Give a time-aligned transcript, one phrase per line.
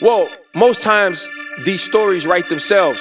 [0.00, 1.26] Well, most times
[1.64, 3.00] these stories write themselves.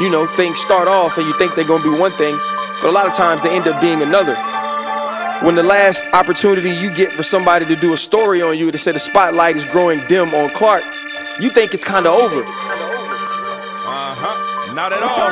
[0.00, 2.36] You know, things start off and you think they're gonna be one thing,
[2.80, 4.34] but a lot of times they end up being another.
[5.46, 8.78] When the last opportunity you get for somebody to do a story on you to
[8.78, 10.82] say the spotlight is growing dim on Clark,
[11.38, 12.42] you think it's kinda over.
[12.42, 14.72] Uh huh.
[14.74, 15.23] Not at all.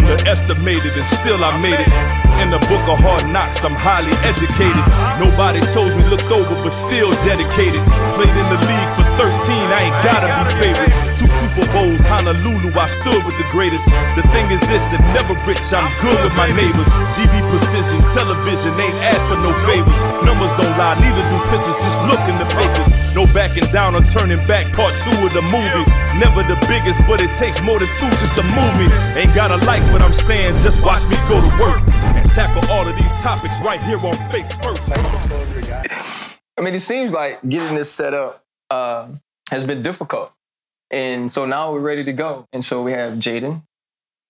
[0.00, 1.92] Underestimated and still I made it.
[2.40, 4.80] In the book of hard knocks, I'm highly educated.
[5.20, 7.84] Nobody chose me, looked over, but still dedicated.
[8.16, 9.28] Played in the league for 13,
[9.68, 10.92] I ain't gotta be favorite.
[11.20, 13.84] Two Super Bowls, Honolulu, I stood with the greatest.
[14.16, 16.88] The thing is this, if never rich, I'm good with my neighbors.
[17.20, 20.00] DB precision, television, ain't asked for no favors.
[20.24, 22.99] Numbers don't lie, neither do pictures, just look in the papers.
[23.14, 25.84] No backing down or turning back, part two of the movie.
[26.18, 28.86] Never the biggest, but it takes more than two just to move me.
[29.20, 31.80] Ain't gotta like what I'm saying, just watch me go to work.
[32.14, 34.82] And tackle all of these topics right here on Face First.
[36.56, 39.08] I mean, it seems like getting this set up uh,
[39.50, 40.32] has been difficult.
[40.90, 42.46] And so now we're ready to go.
[42.52, 43.62] And so we have Jaden,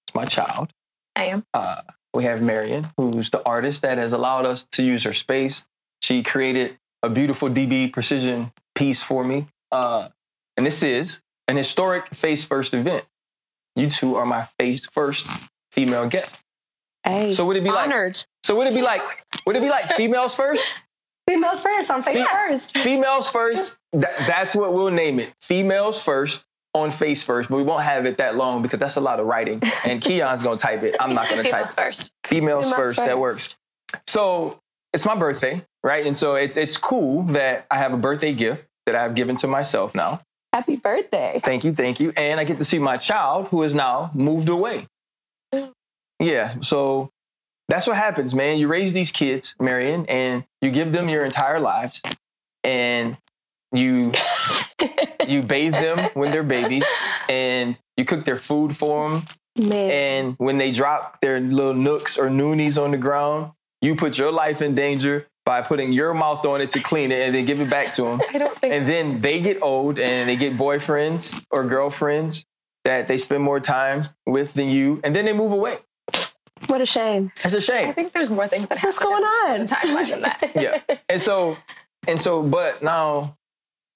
[0.06, 0.72] it's my child.
[1.16, 1.44] I am.
[1.52, 1.82] Uh,
[2.14, 5.64] we have Marion, who's the artist that has allowed us to use her space.
[6.02, 9.46] She created a beautiful DB precision piece for me.
[9.72, 10.08] Uh,
[10.56, 13.04] and this is an historic face first event.
[13.76, 15.26] You two are my face first
[15.72, 16.38] female guests.
[17.04, 19.02] Hey, So would it be like so would it be like
[19.46, 20.64] would it be like females first?
[21.28, 22.78] Females first on face Fe- first.
[22.78, 23.76] Females first.
[23.92, 25.32] That, that's what we'll name it.
[25.40, 29.00] Females first on face first, but we won't have it that long because that's a
[29.00, 29.62] lot of writing.
[29.84, 30.96] And Keon's gonna type it.
[30.98, 31.68] I'm not gonna type.
[31.68, 32.10] Females first.
[32.24, 32.98] Females, Females first.
[32.98, 33.54] That works.
[34.08, 34.59] So
[34.92, 36.04] it's my birthday, right?
[36.06, 39.46] And so it's it's cool that I have a birthday gift that I've given to
[39.46, 40.20] myself now.
[40.52, 41.40] Happy birthday.
[41.44, 42.12] Thank you, thank you.
[42.16, 44.86] And I get to see my child who is now moved away.
[46.18, 47.10] Yeah, so
[47.68, 48.58] that's what happens, man.
[48.58, 52.02] You raise these kids, Marion, and you give them your entire lives.
[52.62, 53.16] And
[53.72, 54.12] you
[55.26, 56.84] you bathe them when they're babies
[57.28, 59.24] and you cook their food for them
[59.56, 59.90] Man.
[59.90, 63.52] and when they drop their little nooks or noonies on the ground,
[63.82, 67.26] you put your life in danger by putting your mouth on it to clean it
[67.26, 68.20] and then give it back to them.
[68.34, 68.72] I don't think.
[68.74, 72.46] And then they get old and they get boyfriends or girlfriends
[72.84, 75.78] that they spend more time with than you, and then they move away.
[76.66, 77.30] What a shame.
[77.44, 77.88] It's a shame.
[77.88, 78.88] I think there's more things that happen.
[78.88, 79.60] What's going on?
[79.60, 80.50] the timeline than that.
[80.54, 80.96] Yeah.
[81.08, 81.56] And so,
[82.06, 83.36] and so, but now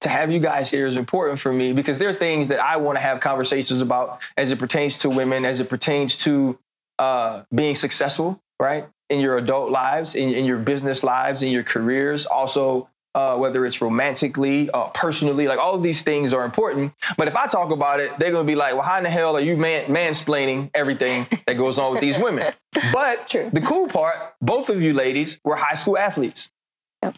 [0.00, 2.76] to have you guys here is important for me because there are things that I
[2.76, 6.58] want to have conversations about as it pertains to women, as it pertains to
[6.98, 8.86] uh, being successful, right?
[9.14, 13.64] In your adult lives, in, in your business lives, in your careers, also uh, whether
[13.64, 16.92] it's romantically, uh, personally, like all of these things are important.
[17.16, 19.36] But if I talk about it, they're gonna be like, "Well, how in the hell
[19.36, 22.52] are you man- mansplaining everything that goes on with these women?"
[22.92, 23.50] But True.
[23.52, 26.50] the cool part, both of you ladies were high school athletes.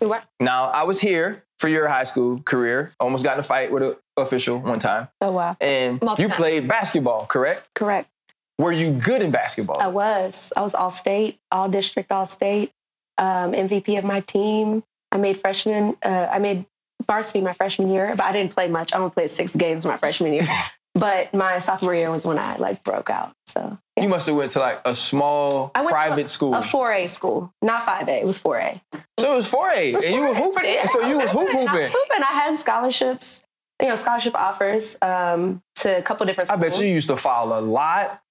[0.00, 0.20] We were.
[0.38, 2.92] Now, I was here for your high school career.
[3.00, 5.08] Almost got in a fight with an official one time.
[5.22, 5.56] Oh, wow.
[5.62, 6.36] And Multiple you times.
[6.36, 7.68] played basketball, correct?
[7.74, 8.10] Correct.
[8.58, 9.78] Were you good in basketball?
[9.80, 10.52] I was.
[10.56, 12.72] I was all state, all district, all state,
[13.18, 14.82] um, MVP of my team.
[15.12, 16.64] I made freshman, uh, I made
[17.06, 18.92] varsity my freshman year, but I didn't play much.
[18.92, 20.46] I only played six games my freshman year.
[20.94, 23.32] but my sophomore year was when I like broke out.
[23.46, 24.02] So yeah.
[24.02, 26.54] You must have went to like a small I private a, school.
[26.54, 28.22] a 4A school, not 5A.
[28.22, 28.80] It was 4A.
[29.20, 29.94] so it was 4A.
[29.94, 30.36] was and you were 4A.
[30.36, 30.64] hooping.
[30.64, 31.88] Yeah, so you was hoop I was hooping.
[31.88, 32.22] hooping.
[32.22, 33.44] I had scholarships,
[33.80, 37.58] you know, scholarship offers um, to a couple different I bet you used to foul
[37.58, 38.22] a lot.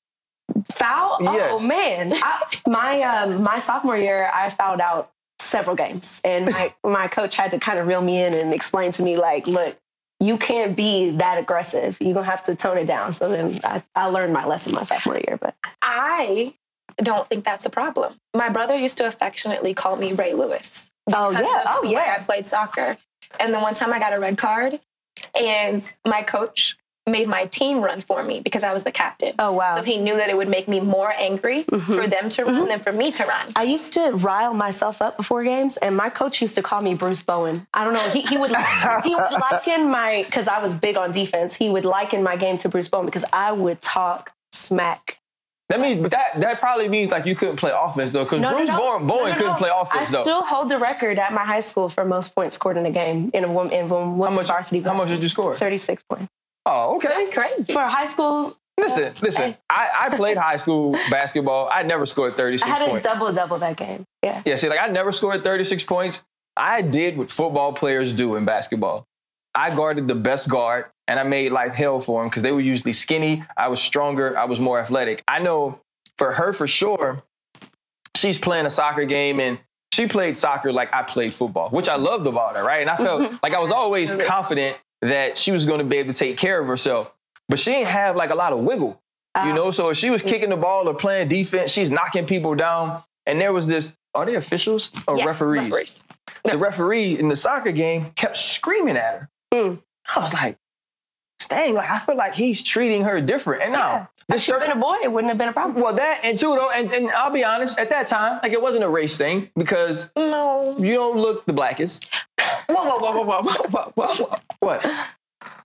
[0.71, 1.17] Foul.
[1.21, 1.49] Yes.
[1.53, 6.73] Oh man, I, my um, my sophomore year, I fouled out several games, and my
[6.83, 9.77] my coach had to kind of reel me in and explain to me like, look.
[10.21, 11.97] You can't be that aggressive.
[11.99, 13.11] You're gonna have to tone it down.
[13.11, 15.37] So then I, I learned my lesson my sophomore year.
[15.39, 16.53] But I
[16.97, 18.15] don't think that's a problem.
[18.33, 20.89] My brother used to affectionately call me Ray Lewis.
[21.11, 22.97] oh yeah, of oh the way I played soccer.
[23.41, 24.79] And the one time I got a red card,
[25.37, 29.33] and my coach made my team run for me because I was the captain.
[29.37, 29.75] Oh wow.
[29.75, 31.81] So he knew that it would make me more angry Mhm.
[31.95, 33.51] for them to run than for me to run.
[33.55, 36.95] I used to rile myself up before games, and my coach used to call me
[36.95, 37.67] Bruce Bowen.
[37.73, 38.09] I don't know.
[38.09, 38.49] He, he would
[39.03, 41.55] he would liken my because I was big on defense.
[41.55, 45.19] He would liken my game to Bruce Bowen because I would talk smack.
[45.69, 48.51] That means, but that that probably means like you couldn't play offense though, because No,
[48.51, 48.77] no, Bruce no.
[48.77, 50.21] Bowen, No, Bowen no, couldn't play offense I though.
[50.23, 53.31] still hold the record at my high school for most points scored in a game
[53.33, 54.81] in a woman in women's varsity.
[54.81, 55.53] How much did you score?
[55.55, 56.31] Thirty six points
[56.65, 57.09] Oh, okay.
[57.09, 57.71] That's crazy.
[57.71, 58.55] for high school.
[58.79, 59.55] Listen, listen.
[59.69, 61.69] I, I played high school basketball.
[61.71, 63.07] I never scored 36 I 36 had a points.
[63.07, 64.05] double double that game.
[64.23, 64.41] Yeah.
[64.45, 66.23] Yeah, see, like I never scored 36 points.
[66.57, 69.05] I did what football players do in basketball.
[69.53, 72.61] I guarded the best guard and I made life hell for them because they were
[72.61, 73.43] usually skinny.
[73.55, 74.37] I was stronger.
[74.37, 75.23] I was more athletic.
[75.27, 75.79] I know
[76.17, 77.23] for her for sure,
[78.15, 79.59] she's playing a soccer game and
[79.93, 82.81] she played soccer like I played football, which I loved about her, right?
[82.81, 84.77] And I felt like I was always confident
[85.09, 87.11] that she was going to be able to take care of herself.
[87.49, 89.01] But she didn't have like a lot of wiggle,
[89.43, 89.71] you know?
[89.71, 93.03] So if she was kicking the ball or playing defense, she's knocking people down.
[93.25, 95.63] And there was this, are they officials or Yes, referees?
[95.69, 96.03] referees.
[96.43, 99.29] The referee in the soccer game kept screaming at her.
[99.53, 99.81] Mm.
[100.15, 100.57] I was like,
[101.49, 103.63] dang, like I feel like he's treating her different.
[103.63, 105.81] And now, If this she'd been a boy, it wouldn't have been a problem.
[105.83, 108.61] well, that and two though, and, and I'll be honest, at that time, like it
[108.61, 110.75] wasn't a race thing because No.
[110.79, 112.07] you don't look the blackest.
[112.67, 114.37] Whoa, whoa, whoa, whoa, whoa, whoa, whoa, whoa.
[114.59, 114.85] What?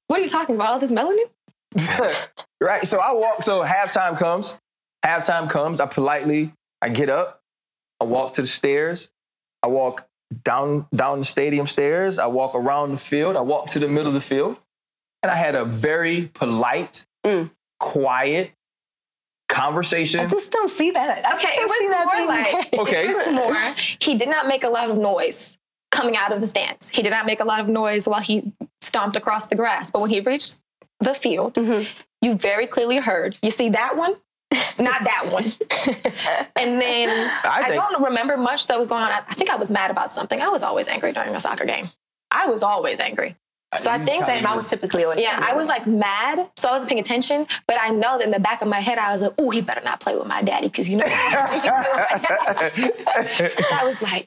[0.07, 0.69] What are you talking about?
[0.69, 1.29] All this melanin?
[2.61, 2.85] right.
[2.85, 3.43] So I walk.
[3.43, 4.57] So halftime comes.
[5.05, 5.81] Halftime comes.
[5.81, 6.53] I politely,
[6.83, 7.43] I get up.
[8.01, 9.11] I walk to the stairs.
[9.63, 10.07] I walk
[10.45, 12.19] down down the stadium stairs.
[12.19, 13.37] I walk around the field.
[13.37, 14.59] I walk to the middle of the field,
[15.23, 17.51] and I had a very polite, Mm.
[17.91, 18.53] Quiet
[19.49, 20.21] conversation.
[20.21, 21.27] I just don't see that.
[21.27, 22.79] I Okay, it was more like okay.
[22.79, 23.09] Okay.
[23.11, 23.57] it was more.
[24.01, 25.57] He did not make a lot of noise
[25.91, 26.89] coming out of the stands.
[26.89, 29.91] He did not make a lot of noise while he stomped across the grass.
[29.91, 30.59] But when he reached
[31.01, 31.89] the field, Mhm.
[32.21, 33.37] you very clearly heard.
[33.43, 34.15] You see that one,
[34.79, 35.45] not that one.
[36.57, 37.09] and then
[37.45, 39.11] I I, don't remember much that was going on.
[39.11, 40.41] I I think I was mad about something.
[40.41, 41.91] I was always angry during a soccer game.
[42.31, 43.35] I was always angry.
[43.79, 44.45] So I think Same.
[44.47, 45.21] I was typically always.
[45.21, 47.47] yeah, I was like mad, so I wasn't paying attention.
[47.69, 49.61] But I know that in the back of my head, I was like, "Oh, he
[49.61, 51.05] better not play with my daddy," because you know.
[51.07, 54.27] if he play with my daddy- I was like,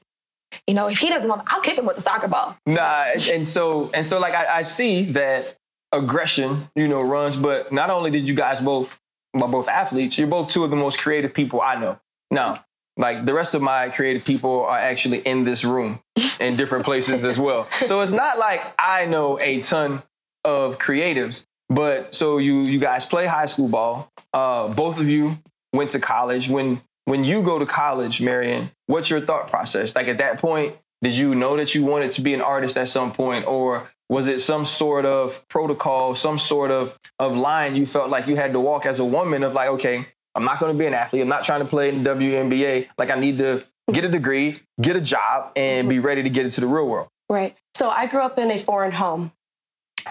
[0.65, 2.57] you know, if he doesn't want, I'll kick him with a soccer ball.
[2.65, 5.57] Nah, and- and so and so like I, I see that
[5.91, 8.97] aggression, you know, runs, but not only did you guys both
[9.33, 11.99] well, both athletes, you're both two of the most creative people I know.
[12.31, 12.63] Now,
[12.97, 15.99] like the rest of my creative people are actually in this room
[16.39, 17.67] in different places as well.
[17.85, 20.03] So it's not like I know a ton
[20.43, 24.11] of creatives, but so you you guys play high school ball.
[24.33, 25.39] Uh, both of you
[25.73, 26.49] went to college.
[26.49, 29.95] When when you go to college, Marion, what's your thought process?
[29.95, 32.89] Like at that point, did you know that you wanted to be an artist at
[32.89, 37.85] some point, or was it some sort of protocol, some sort of of line you
[37.85, 40.71] felt like you had to walk as a woman of like, okay, I'm not going
[40.73, 41.21] to be an athlete.
[41.21, 42.89] I'm not trying to play in the WNBA.
[42.97, 46.45] Like I need to get a degree, get a job, and be ready to get
[46.45, 47.09] into the real world.
[47.29, 47.55] Right.
[47.75, 49.31] So I grew up in a foreign home.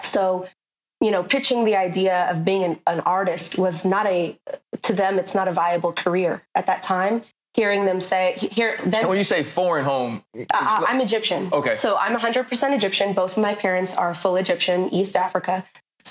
[0.01, 0.47] So,
[1.01, 4.37] you know, pitching the idea of being an, an artist was not a,
[4.83, 7.23] to them, it's not a viable career at that time.
[7.53, 11.49] Hearing them say, here, And when you say foreign home, Uh, I'm Egyptian.
[11.53, 11.75] Okay.
[11.75, 13.13] So I'm 100% Egyptian.
[13.13, 15.63] Both of my parents are full Egyptian, East Africa.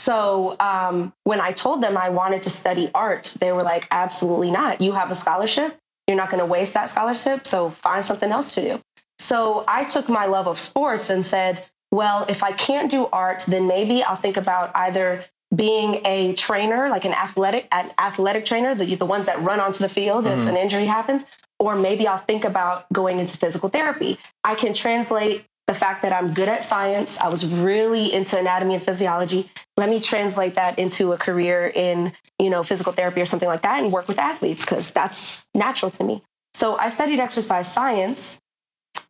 [0.03, 4.51] So um, when I told them I wanted to study art, they were like, absolutely
[4.51, 4.81] not.
[4.81, 5.79] You have a scholarship.
[6.09, 7.47] You're not going to waste that scholarship.
[7.47, 8.83] So find something else to do.
[9.21, 13.45] So I took my love of sports and said, well, if I can't do art,
[13.47, 18.75] then maybe I'll think about either being a trainer, like an athletic, an athletic trainer,
[18.75, 21.29] the, the ones that run onto the field if an injury happens,
[21.61, 24.19] or maybe I'll think about going into physical therapy.
[24.43, 27.19] I can translate the fact that I'm good at science.
[27.19, 29.49] I was really into anatomy and physiology.
[29.79, 33.63] Let me translate that into a career in, you know, physical therapy or something like
[33.63, 36.23] that and work with athletes because that's natural to me.
[36.53, 38.39] So I studied exercise science,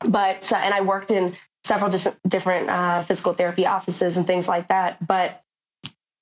[0.06, 4.46] but uh, and I worked in several dis- different uh, physical therapy offices and things
[4.46, 5.04] like that.
[5.04, 5.42] But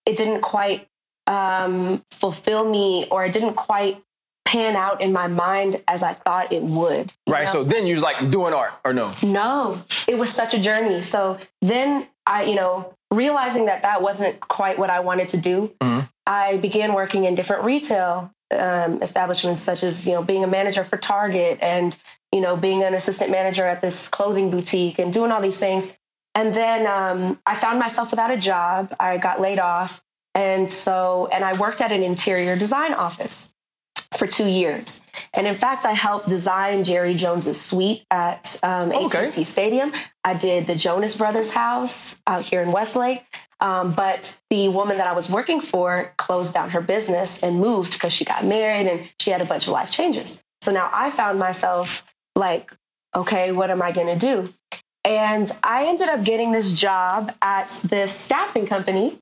[0.07, 0.89] it didn't quite
[1.27, 4.03] um, fulfill me, or it didn't quite
[4.50, 7.12] pan out in my mind as I thought it would.
[7.29, 7.44] right?
[7.47, 7.52] know?
[7.52, 9.12] So then you was like doing art or no?
[9.23, 11.02] No, it was such a journey.
[11.02, 15.73] So then I, you know, realizing that that wasn't quite what I wanted to do,
[15.80, 16.09] Mhm.
[16.26, 20.83] I began working in different retail um, establishments, such as, you know, being a manager
[20.83, 21.97] for Target and,
[22.33, 25.92] you know, being an assistant manager at this clothing boutique and doing all these things.
[26.35, 28.92] And then um, I found myself without a job.
[28.99, 30.02] I got laid off.
[30.35, 33.50] And so, and I worked at an interior design office
[34.17, 35.02] for two years.
[35.35, 39.26] And in fact, I helped design Jerry Jones's suite at um, Okay.
[39.26, 39.93] AT&T Stadium.
[40.25, 43.23] I did the Jonas Brothers house out here in Westlake.
[43.61, 47.93] Um, but the woman that I was working for closed down her business and moved
[47.93, 50.43] because she got married and she had a bunch of life changes.
[50.62, 52.75] So now I found myself like,
[53.14, 54.52] okay, what am I going to do?
[55.05, 59.19] And I ended up getting this job at this staffing company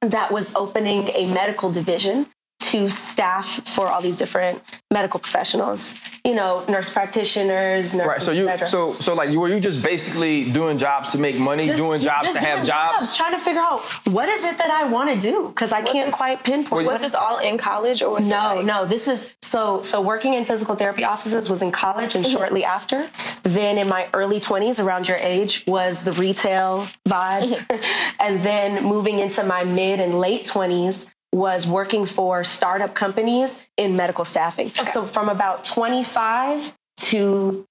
[0.00, 2.26] that was opening a medical division
[2.58, 4.60] to staff for all these different
[4.90, 8.20] medical professionals, you know, nurse practitioners, nurses, Right.
[8.20, 11.64] So you et so so like were you just basically doing jobs to make money,
[11.64, 13.16] Just- doing jobs just to have doing jobs.
[13.16, 16.06] trying to figure out what is it that I want to do because I can't
[16.06, 16.86] this- quite pinpoint.
[16.86, 18.84] Was this all in college or was it no, like- no.
[18.84, 22.36] This is so so working in physical therapy offices was in college and mm-hmm.
[22.36, 23.08] shortly after.
[23.44, 27.54] Then in my early 20s, around your age, was the retail vibe.
[27.54, 28.16] Mm-hmm.
[28.20, 33.96] and then moving into my mid and late 20s was working for startup companies in
[33.96, 34.68] medical staffing.
[34.70, 37.64] So from about 25 to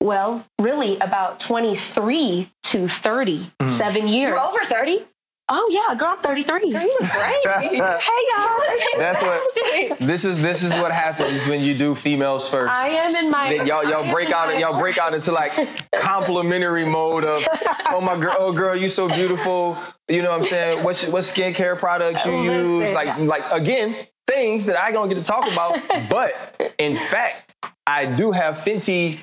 [0.00, 3.68] Well, really about 23 to 30, Mm.
[3.68, 4.28] seven years.
[4.30, 5.04] You're over 30?
[5.50, 6.70] Oh yeah, girl, I'm 33.
[6.70, 7.44] Girl, you look great.
[7.72, 8.98] hey y'all.
[8.98, 10.36] That's what this is.
[10.38, 12.72] This is what happens when you do females first.
[12.72, 15.52] I am in my Then y'all y'all break out y'all break out into like
[15.94, 17.46] complimentary mode of
[17.90, 19.76] oh my girl oh girl you so beautiful
[20.08, 23.94] you know what I'm saying what what skincare products you use like like again
[24.26, 25.78] things that I don't get to talk about
[26.10, 27.54] but in fact
[27.86, 29.18] I do have Fenty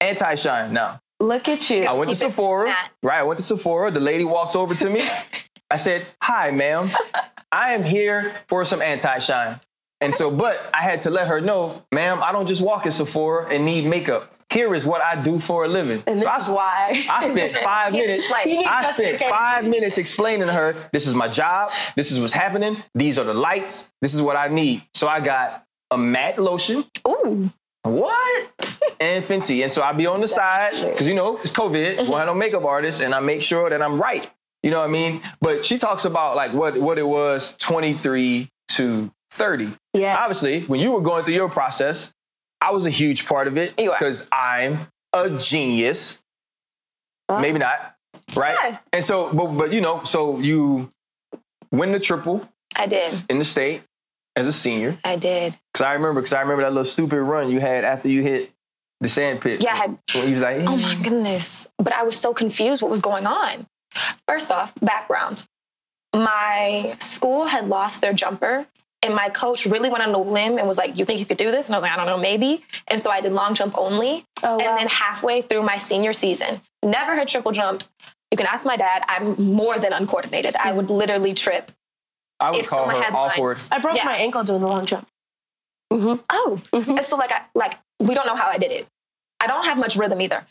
[0.00, 1.84] anti shine now look at you.
[1.84, 4.74] I went to Keep it Sephora right I went to Sephora the lady walks over
[4.74, 5.02] to me
[5.70, 6.90] I said hi ma'am
[7.52, 9.60] I am here for some anti shine
[10.00, 12.92] and so but I had to let her know ma'am I don't just walk in
[12.92, 16.36] Sephora and need makeup here is what I do for a living and this I,
[16.38, 17.04] is why.
[17.10, 18.28] I spent five minutes.
[18.28, 18.48] to explain.
[18.48, 22.20] You need I spent five minutes explaining to her, this is my job, this is
[22.20, 24.84] what's happening, these are the lights, this is what I need.
[24.94, 26.84] So I got a matte lotion.
[27.08, 27.50] Ooh.
[27.82, 28.52] What?
[29.00, 29.62] and Fenty.
[29.62, 32.12] And so I be on the side, because you know, it's COVID, Mm-hmm.
[32.12, 34.30] have no makeup artist, and I make sure that I'm right.
[34.66, 35.22] You know what I mean?
[35.40, 39.72] But she talks about like what, what it was 23 to 30.
[39.94, 40.16] Yeah.
[40.18, 42.12] Obviously, when you were going through your process,
[42.60, 46.18] I was a huge part of it because I'm a genius.
[47.28, 47.38] Oh.
[47.38, 47.94] Maybe not,
[48.34, 48.56] right?
[48.60, 48.80] Yes.
[48.92, 50.90] And so, but but you know, so you
[51.70, 53.12] win the triple I did.
[53.30, 53.82] in the state
[54.34, 54.98] as a senior.
[55.04, 55.56] I did.
[55.72, 58.50] Because I remember, because I remember that little stupid run you had after you hit
[59.00, 59.62] the sand pit.
[59.62, 61.68] Yeah, I had When you was like, Oh my goodness.
[61.78, 63.68] But I was so confused what was going on.
[64.28, 65.46] First off, background.
[66.14, 68.66] My school had lost their jumper,
[69.02, 71.36] and my coach really went on a limb and was like, You think you could
[71.36, 71.66] do this?
[71.66, 72.64] And I was like, I don't know, maybe.
[72.88, 74.24] And so I did long jump only.
[74.42, 74.58] Oh, wow.
[74.58, 77.84] And then halfway through my senior season, never had triple jump.
[78.30, 80.56] You can ask my dad, I'm more than uncoordinated.
[80.56, 81.70] I would literally trip.
[82.40, 83.32] I would if call someone her had lines.
[83.34, 83.60] awkward.
[83.70, 84.04] I broke Yeah.
[84.04, 85.06] my ankle doing the long jump.
[85.92, 86.20] Mm-hmm.
[86.30, 88.86] Oh, and so like I like we don't know how I did it.
[89.38, 90.44] I don't have much rhythm either.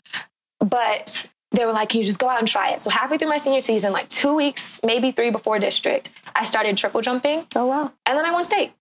[0.61, 1.25] But
[1.55, 3.37] they were like, "Can you just go out and try it?" So halfway through my
[3.37, 7.91] senior season, like two weeks, maybe three before district, I started triple jumping, Oh wow.
[8.05, 8.73] and then I won state.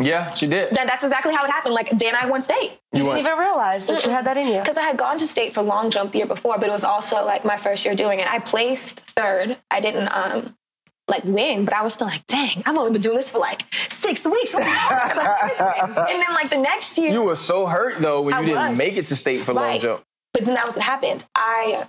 [0.00, 0.70] Yeah, she did.
[0.76, 1.74] That, that's exactly how it happened.
[1.74, 4.60] Like then I won state You Didn't even realize that you had that in you.
[4.60, 6.84] because I had gone to state for long jump the year before, but it was
[6.84, 8.30] also like my first year doing it.
[8.30, 9.56] I placed third.
[9.70, 10.54] I didn't um
[11.08, 13.62] like win, but I was still like, "Dang, I've only been doing this for like
[13.72, 18.40] six weeks." and then like the next year, You were so hurt though when I
[18.40, 18.78] you didn't was.
[18.78, 20.04] make it to state for long jump.
[20.32, 21.24] But then that was what happened.
[21.34, 21.86] I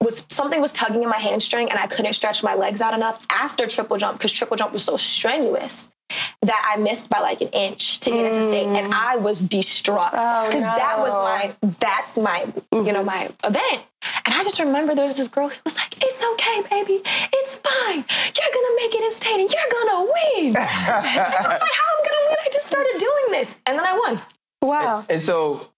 [0.00, 3.26] was something was tugging in my hamstring and I couldn't stretch my legs out enough
[3.30, 5.90] after triple jump because triple jump was so strenuous
[6.42, 8.94] that I missed by like an inch to get into state and mm.
[8.94, 13.50] I was distraught Oh, because that was my that's my you know my mm-hmm.
[13.50, 13.82] event.
[14.26, 17.00] And I just remember there was this girl who was like it's okay baby.
[17.32, 17.96] It's fine.
[17.96, 20.56] You're gonna make it in state and you're gonna win.
[20.56, 22.36] And I was like how I'm gonna win?
[22.44, 23.56] I just started doing this.
[23.66, 24.20] And then I won.
[24.60, 25.04] Wow.
[25.08, 25.68] And so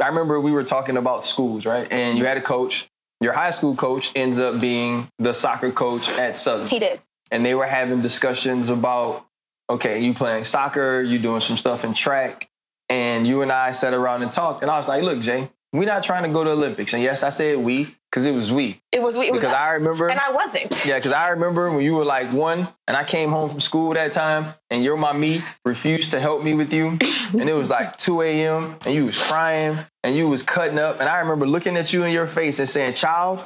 [0.00, 1.86] I remember we were talking about schools, right?
[1.90, 2.88] And you had a coach.
[3.20, 6.66] Your high school coach ends up being the soccer coach at Southern.
[6.68, 9.24] he did and they were having discussions about
[9.70, 12.48] okay you playing soccer you doing some stuff in track
[12.88, 15.84] and you and i sat around and talked and i was like look jay we're
[15.86, 18.80] not trying to go to olympics and yes i said we because it was we
[18.92, 19.58] it was it was because us.
[19.58, 22.96] i remember and I wasn't yeah because i remember when you were like one and
[22.96, 26.72] i came home from school that time and your mommy refused to help me with
[26.72, 26.98] you
[27.32, 31.00] and it was like 2 a.m and you was crying and you was cutting up
[31.00, 33.42] and i remember looking at you in your face and saying child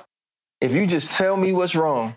[0.60, 2.16] if you just tell me what's wrong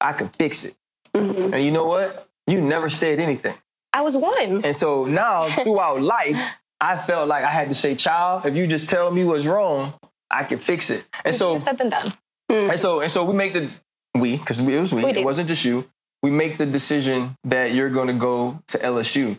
[0.00, 0.74] i can fix it
[1.14, 1.54] Mm-hmm.
[1.54, 2.28] and you know what?
[2.46, 3.54] You never said anything.
[3.94, 4.62] I was one.
[4.66, 6.38] And so now throughout life,
[6.80, 9.94] I felt like I had to say, child, if you just tell me what's wrong,
[10.30, 11.04] I can fix it.
[11.24, 12.12] And so Easier said than done.
[12.48, 13.70] and so and so we make the
[14.14, 15.88] we, because it was we, We it wasn't just you.
[16.22, 19.38] We make the decision that you're gonna go to LSU.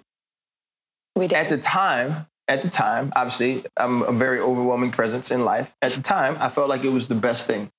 [1.16, 1.36] We did.
[1.36, 5.76] At the time, at the time, obviously, I'm a very overwhelming presence in life.
[5.82, 7.72] At the time, I felt like it was the best thing.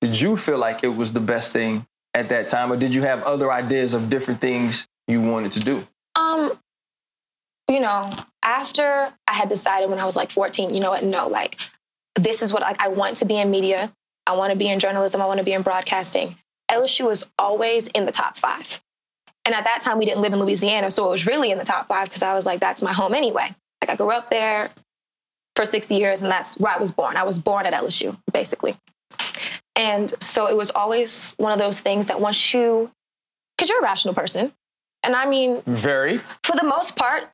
[0.00, 3.02] Did you feel like it was the best thing at that time, or did you
[3.02, 5.86] have other ideas of different things you wanted to do?
[6.16, 6.58] Um,
[7.72, 8.12] you know,
[8.42, 11.04] after I had decided when I was like 14, you know what?
[11.04, 11.58] No, like
[12.16, 13.92] this is what like I want to be in media.
[14.26, 15.22] I want to be in journalism.
[15.22, 16.36] I want to be in broadcasting.
[16.70, 18.80] LSU was always in the top five.
[19.44, 21.64] And at that time, we didn't live in Louisiana, so it was really in the
[21.64, 23.48] top five because I was like, that's my home anyway.
[23.82, 24.70] Like I grew up there
[25.56, 27.16] for six years, and that's where I was born.
[27.16, 28.76] I was born at LSU, basically.
[29.74, 32.92] And so it was always one of those things that once you,
[33.56, 34.52] because you're a rational person,
[35.02, 36.18] and I mean, Very.
[36.44, 37.28] for the most part,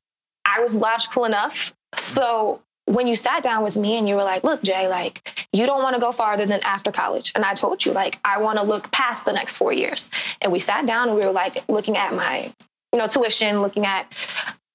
[0.55, 1.73] I was logical enough.
[1.95, 5.65] So when you sat down with me and you were like, look, Jay, like, you
[5.65, 7.31] don't want to go farther than after college.
[7.35, 10.09] And I told you, like, I want to look past the next four years.
[10.41, 12.51] And we sat down and we were like looking at my,
[12.91, 14.11] you know, tuition, looking at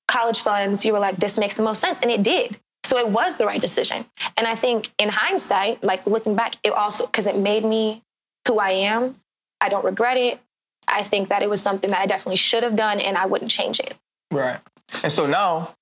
[0.07, 0.85] college funds.
[0.85, 2.00] You were like, this makes the most sense.
[2.02, 2.57] And it did.
[2.85, 4.04] So it was the right decision.
[4.37, 8.02] And I think in hindsight, like looking back, it also, because it made me
[8.47, 9.16] who I am,
[9.61, 10.38] I don't regret it.
[10.87, 13.50] I think that it was something that I definitely should have done and I wouldn't
[13.50, 13.95] change it.
[14.31, 14.61] Right.
[15.03, 15.75] And so now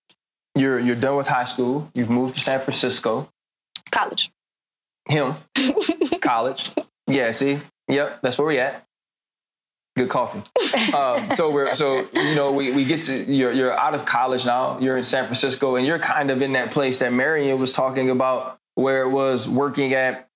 [0.54, 1.90] you're you're done with high school.
[1.94, 3.28] You've moved to San Francisco.
[3.90, 4.30] College.
[5.09, 5.35] Him.
[6.21, 6.71] College.
[7.06, 7.30] Yeah.
[7.30, 7.61] See.
[7.88, 8.23] Yep.
[8.23, 8.85] That's where we at.
[9.94, 10.42] Good coffee.
[10.97, 14.47] um, so we're so you know we, we get to you're you're out of college
[14.47, 14.78] now.
[14.78, 18.09] You're in San Francisco and you're kind of in that place that Marion was talking
[18.09, 20.28] about, where it was working at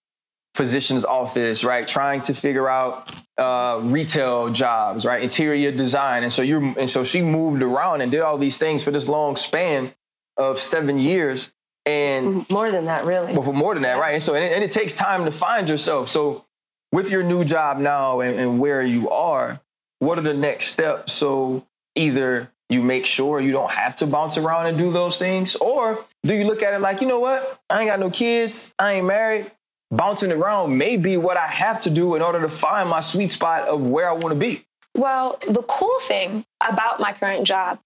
[0.57, 1.87] physician's office, right?
[1.87, 5.23] Trying to figure out uh, retail jobs, right?
[5.23, 6.23] Interior design.
[6.23, 9.07] And so you're, and so she moved around and did all these things for this
[9.07, 9.95] long span
[10.37, 11.53] of seven years.
[11.85, 13.33] And More than that, really.
[13.33, 14.15] well, for more than that, right?
[14.15, 16.09] And so, and it, and it takes time to find yourself.
[16.09, 16.45] So,
[16.91, 19.61] with your new job now and, and where you are,
[19.99, 21.13] what are the next steps?
[21.13, 25.55] So, either you make sure you don't have to bounce around and do those things,
[25.57, 27.61] or do you look at it like, you know what?
[27.71, 29.53] I ain't got no kids, I ain't married.
[29.91, 33.31] Bouncing around may be what I have to do in order to find my sweet
[33.31, 34.65] spot of where I want to be.
[34.97, 37.79] Well, the cool thing about my current job,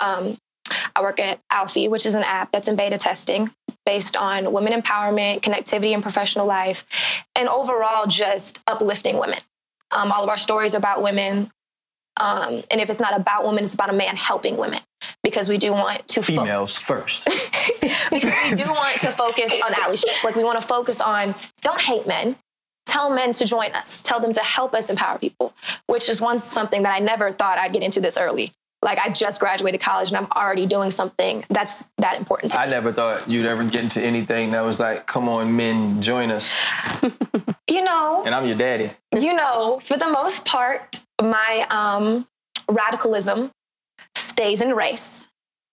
[0.00, 0.38] um,
[0.94, 3.50] I work at Alfie, which is an app that's in beta testing
[3.84, 6.84] based on women empowerment, connectivity, and professional life,
[7.34, 9.38] and overall just uplifting women.
[9.90, 11.50] Um, all of our stories are about women.
[12.18, 14.80] Um, and if it's not about women, it's about a man helping women
[15.22, 17.24] because we do want to fo- Females first.
[18.10, 20.24] because we do want to focus on allyship.
[20.24, 22.36] Like we want to focus on don't hate men.
[22.86, 24.00] Tell men to join us.
[24.02, 25.52] Tell them to help us empower people,
[25.86, 28.52] which is one something that I never thought I'd get into this early.
[28.80, 32.66] Like I just graduated college and I'm already doing something that's that important to I
[32.66, 36.54] never thought you'd ever get into anything that was like, come on, men, join us.
[37.70, 38.90] You know, And I'm your daddy.
[39.14, 42.26] you know, for the most part, my um,
[42.68, 43.50] radicalism
[44.14, 45.26] stays in race.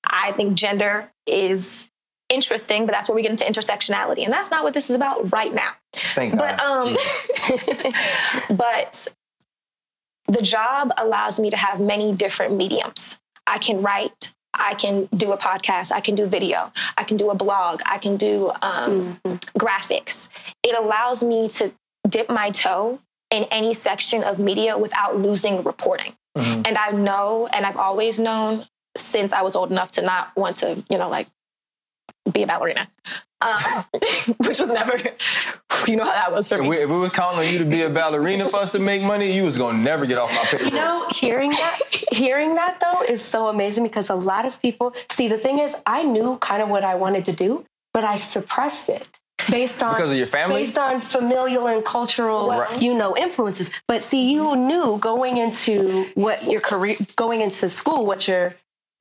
[0.06, 1.92] I think gender is
[2.30, 5.32] interesting, but that's where we get into intersectionality, and that's not what this is about
[5.32, 5.72] right now.
[5.94, 6.88] Thank But God.
[6.88, 6.98] um,
[8.58, 9.08] but
[10.28, 13.18] the job allows me to have many different mediums.
[13.48, 14.32] I can write.
[14.54, 15.92] I can do a podcast.
[15.92, 16.72] I can do video.
[16.98, 17.82] I can do a blog.
[17.86, 19.20] I can do um,
[19.60, 20.30] graphics.
[20.64, 21.74] It allows me to
[22.08, 23.00] dip my toe
[23.32, 26.14] in any section of media without losing reporting.
[26.38, 26.68] Mhm.
[26.68, 30.58] And I know, and I've always known since I was old enough to not want
[30.58, 31.28] to, you know, like
[32.32, 32.88] be a ballerina,
[33.42, 33.56] um,
[34.46, 34.96] which was never,
[35.88, 36.70] you know how that was for If me.
[36.70, 39.02] we, if we were counting on you to be a ballerina for us to make
[39.02, 40.64] money, you was gonna never get off my paper.
[40.66, 41.80] You know, hearing that,
[42.12, 45.82] hearing that though is so amazing because a lot of people see the thing is,
[45.86, 49.08] I knew kind of what I wanted to do, but I suppressed it
[49.50, 50.62] based on Because of your family?
[50.62, 52.82] based on familial and cultural, Right.
[52.82, 53.70] you know, influences.
[53.88, 58.56] But see, you knew going into what your career, going into school, what your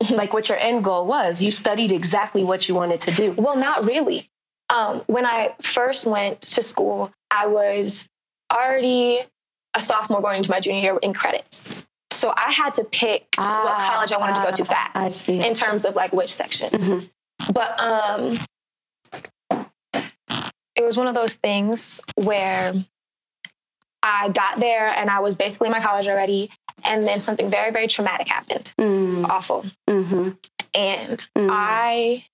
[0.09, 1.41] like what your end goal was.
[1.41, 3.31] You studied exactly what you wanted to do.
[3.31, 4.29] Well, not really.
[4.69, 8.07] Um, when I first went to school, I was
[8.51, 9.21] already
[9.73, 11.69] a sophomore going into my junior year in credits.
[12.11, 14.97] So I had to pick what Ah, college I wanted to go to ah, fast
[14.97, 16.69] I see, in terms of like which section.
[16.71, 17.09] Mhm.
[17.53, 18.39] But um,
[20.75, 22.73] it was one of those things where
[24.03, 26.49] I got there and I was basically in my college already,
[26.83, 28.71] and then something very, very traumatic happened.
[28.79, 29.65] Mm, Awful.
[29.89, 30.29] hmm
[30.73, 31.47] And Mm.
[31.51, 32.25] I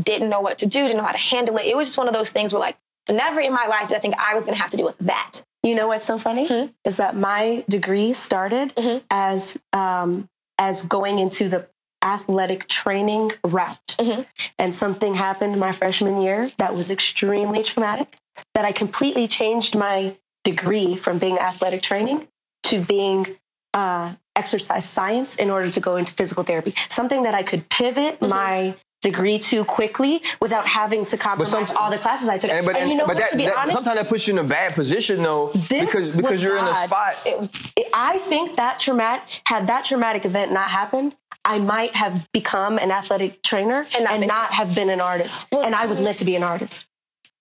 [0.00, 1.66] didn't know what to do, didn't know how to handle it.
[1.66, 2.76] It was just one of those things where, like,
[3.10, 4.98] never in my life did I think I was going to have to deal with
[4.98, 5.42] that.
[5.62, 6.68] You know what's so funny Hmm.
[6.84, 9.02] is that my degree started Mhm.
[9.10, 10.28] as um,
[10.58, 11.66] as going into the
[12.02, 14.26] athletic training route, Mhm.
[14.58, 18.16] and something happened my freshman year that was extremely traumatic.
[18.54, 22.28] That I completely changed my degree from being athletic training
[22.64, 23.36] to being
[23.74, 26.74] uh, exercise science in order to go into physical therapy.
[26.90, 28.28] Something that I could pivot Mm-hmm.
[28.28, 32.50] my degree to quickly without having to compromise some- all the classes I took.
[32.50, 34.28] And, but and you know but what, that, to be that- honest, sometimes that puts
[34.28, 37.14] you in a bad position though, This because because you're in a spot.
[37.26, 37.50] It was
[37.94, 42.90] I think that traumatic had that traumatic event not happened, I might have become an
[42.90, 45.46] athletic trainer And and, not have been an artist.
[45.50, 46.84] Well, and I was meant to be an artist.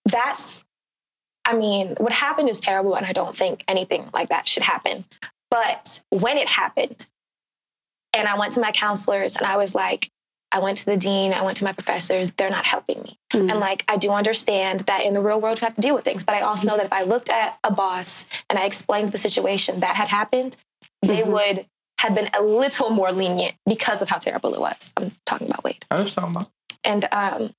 [0.05, 0.61] that's
[1.43, 5.05] I mean, what happened is terrible and I don't think anything like that should happen.
[5.49, 7.07] But when it happened,
[8.13, 10.09] and I went to my counselors and I was like,
[10.51, 13.17] I went to the dean, I went to my professors, they're not helping me.
[13.33, 13.49] Mhm.
[13.49, 16.03] And like I do understand that in the real world you have to deal with
[16.05, 19.09] things, but I also know that if I looked at a boss and I explained
[19.11, 20.57] the situation that had happened,
[21.01, 21.27] they Mhm.
[21.27, 21.65] would
[22.01, 24.91] have been a little more lenient because of how terrible it was.
[24.97, 25.83] I'm talking about Wayde.
[25.91, 26.51] I know talking about.
[26.83, 27.53] And um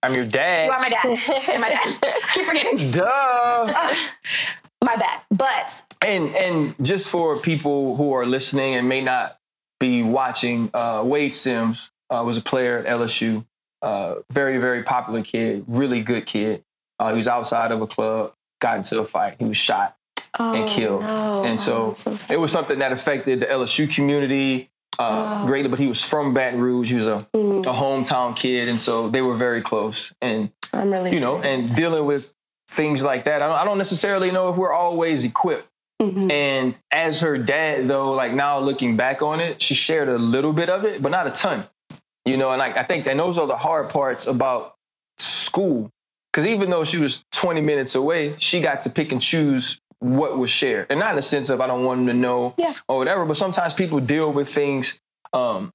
[0.00, 0.66] I'm your dad.
[0.66, 1.04] you are my dad.
[1.48, 2.14] You're my dad.
[2.34, 2.90] Keep forgetting.
[2.92, 3.94] Duh.
[4.84, 5.22] my bad.
[5.30, 9.38] But And and just for people who are listening and may not
[9.80, 13.44] be watching, uh, Wayde Sims uh, was a player at LSU.
[13.82, 16.62] Uh, very, very popular kid, really good kid.
[17.00, 19.34] Uh, he was outside of a club, got into a fight.
[19.40, 19.96] He was shot
[20.38, 21.02] and killed.
[21.02, 21.44] Oh, no.
[21.44, 25.46] And so, so it was something that affected the LSU community uh, Oh.
[25.46, 25.68] greatly.
[25.68, 26.88] But he was from Baton Rouge.
[26.90, 30.12] He was a, Mm, a hometown kid, and so they were very close.
[30.20, 32.32] And I'm really you know, and dealing with
[32.68, 35.68] things like that, I don't, I don't necessarily know if we're always equipped.
[36.02, 36.30] Mhm.
[36.30, 40.52] And as her dad, though, like now looking back on it, she shared a little
[40.52, 41.66] bit of it, but not a ton.
[42.24, 44.74] You know, and like I think, and those are the hard parts about
[45.18, 45.90] school.
[46.32, 50.36] Because even though she was 20 minutes away, she got to pick and choose what
[50.36, 50.86] was shared.
[50.90, 52.74] And not in the sense of I don't want them to know Yeah.
[52.88, 54.98] or whatever, but sometimes people deal with things
[55.32, 55.72] um,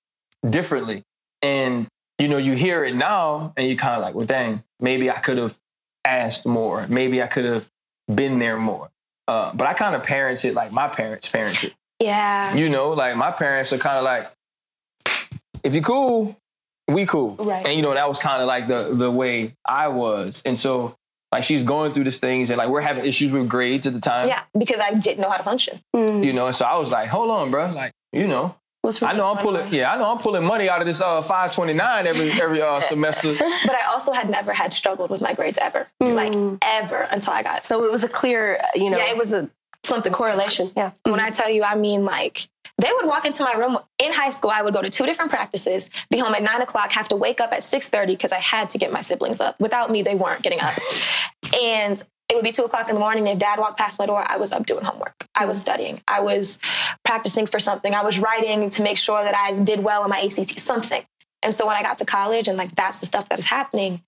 [0.48, 1.04] differently.
[1.42, 1.88] And,
[2.20, 5.16] you know, you hear it now and you kind of like, well, dang, maybe I
[5.20, 5.58] could have
[6.06, 6.86] asked more.
[6.88, 7.68] Maybe I could have
[8.14, 8.90] been there more.
[9.28, 11.74] Uh, but I kind of parented like my parents parented.
[12.00, 12.54] Yeah.
[12.54, 14.32] You know, like my parents are kind of like,
[15.64, 16.38] if you cool,
[16.88, 17.36] we cool.
[17.36, 17.66] Right.
[17.66, 20.42] And you know, that was kind of like the the way I was.
[20.46, 20.96] And so
[21.32, 24.00] like she's going through these things and like we're having issues with grades at the
[24.02, 24.28] time.
[24.28, 25.80] Yeah, because I didn't know how to function.
[25.96, 27.70] Mm, You know, and so I was like, hold on, bro.
[27.72, 30.82] Like, you know, what's I know I'm pulling yeah, I know I'm pulling money out
[30.82, 33.36] of this uh 529 every every uh semester.
[33.38, 36.16] But I also had never had struggled with my grades ever, Mm.
[36.16, 37.66] like ever until I got.
[37.66, 39.50] So it was a clear, you know, yeah, it was a
[39.84, 40.72] something correlation.
[40.76, 40.92] Yeah.
[41.04, 42.48] When I tell you, I mean like
[42.80, 44.52] they would walk into my room in high school.
[44.52, 47.40] I would go to two different practices, be home at nine o'clock, have to wake
[47.42, 49.60] up at six thirty because I had to get my siblings up.
[49.60, 50.74] Without me, they weren't getting up,
[51.62, 53.28] and it would be two o'clock in the morning.
[53.28, 55.26] And if Dad walked past my door, I was up doing homework.
[55.36, 56.02] I was studying.
[56.08, 56.60] I was
[57.04, 57.94] practicing for something.
[57.96, 60.60] I was writing to make sure that I did well on my ACT.
[60.60, 61.04] Something.
[61.42, 64.02] And so when I got to college, and like that's the stuff that is happening,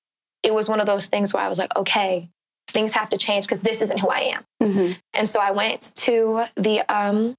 [0.44, 2.30] it was one of those things where I was like, okay,
[2.68, 4.44] things have to change because this isn't who I am.
[4.62, 4.98] Mhm.
[5.14, 7.36] And so I went to the um,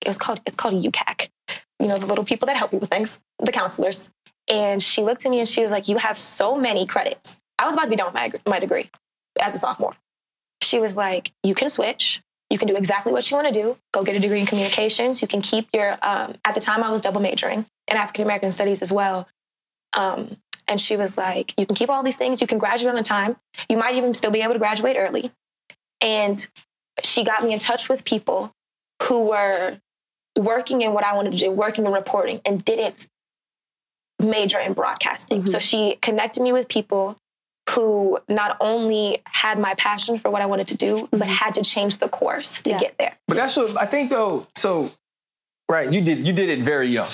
[0.00, 1.28] it was called it's called UCAC,
[1.80, 4.10] you know, the little people that help you with things, the counselors.
[4.48, 7.66] And she looked at me and she was like, "You have so many credits." I
[7.66, 8.90] was about to be done with my my degree
[9.40, 9.94] as a sophomore.
[10.62, 12.22] She was like, "You can switch.
[12.50, 13.76] You can do exactly what you want to do.
[13.92, 15.20] Go get a degree in communications.
[15.20, 18.52] You can keep your." Um, at the time, I was double majoring in African American
[18.52, 19.28] studies as well.
[19.92, 22.40] Um, and she was like, "You can keep all these things.
[22.40, 23.36] You can graduate on time.
[23.68, 25.30] You might even still be able to graduate early."
[26.00, 26.46] And
[27.02, 28.54] she got me in touch with people
[29.02, 29.80] who were
[30.38, 33.08] working in what I wanted to do, working in reporting, and didn't
[34.22, 35.42] major in broadcasting.
[35.42, 35.48] Mhm.
[35.48, 37.16] So she connected me with people
[37.70, 41.62] who not only had my passion for what I wanted to do, but had to
[41.62, 42.78] change the course to Yeah.
[42.78, 43.16] get there.
[43.28, 44.46] But that's what I think though.
[44.56, 44.90] So,
[45.68, 47.06] right, you did you did it very young,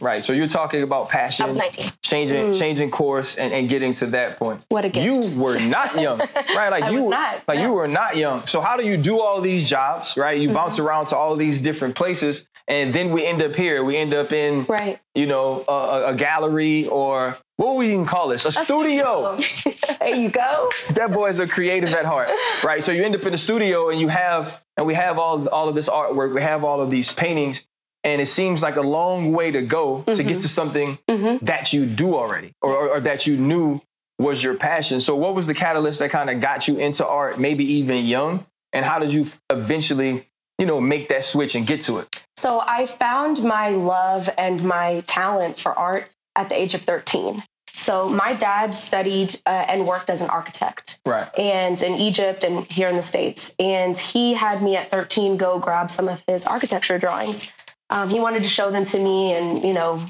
[0.00, 0.24] right?
[0.24, 1.90] So you're talking about passion, I was 19.
[2.02, 2.58] changing Mm.
[2.58, 4.62] changing course, and, and getting to that point.
[4.68, 5.04] What a gift.
[5.04, 6.20] You were not young,
[6.54, 6.68] right?
[6.70, 8.46] Like I you was were not, like you were not young.
[8.46, 10.38] So how do you do all these jobs, right?
[10.40, 10.86] You bounce Mm-hmm.
[10.86, 13.84] around to all these different places, and then we end up here.
[13.84, 15.00] We end up in Right.
[15.14, 18.44] you know a, a- a gallery or what would we even call this?
[18.44, 19.34] A studio.
[20.00, 20.70] there you go.
[20.90, 22.28] that boy's are creative at heart,
[22.62, 22.84] right?
[22.84, 25.68] So you end up in the studio and you have, and we have all all
[25.68, 27.66] of this artwork, we have all of these paintings,
[28.04, 30.40] and it seems like a long way to go to get mm-hmm.
[30.40, 31.44] to something mm-hmm.
[31.44, 33.80] that you do already, or, or, or that you knew
[34.18, 35.00] was your passion.
[35.00, 38.46] So what was the catalyst that kind of got you into art, maybe even young,
[38.72, 42.22] and how did you eventually, you know, make that switch and get to it?
[42.36, 47.42] So I found my love and my talent for art at the age of 13.
[47.74, 51.00] So my dad studied uh, and worked as an architect.
[51.06, 51.28] Right.
[51.38, 53.54] and in Egypt and here in the States.
[53.60, 57.50] And he had me at 13 go grab some of his architecture drawings.
[57.90, 60.04] Um, he wanted to show them to me and, you know,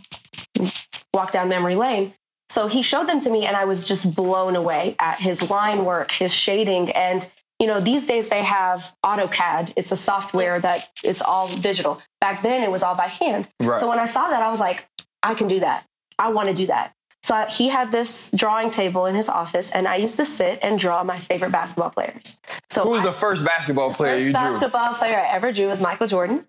[1.12, 2.14] walk down memory lane.
[2.48, 5.84] So he showed them to me and I was just blown away at his line
[5.84, 6.90] work, his shading.
[6.92, 9.72] And, you know, these days they have AutoCAD.
[9.76, 12.00] It's a software that is all digital.
[12.20, 13.48] Back then it was all by hand.
[13.60, 13.80] Right.
[13.80, 14.86] So when I saw that, I was like,
[15.22, 15.84] I can do that.
[16.18, 16.92] I want to do that.
[17.22, 20.60] So I- he had this drawing table in his office, and I used to sit
[20.62, 22.38] and draw my favorite basketball players.
[22.70, 24.40] So Who was I- the first basketball player first you drew?
[24.42, 26.46] basketball player I ever drew was Michael Jordan,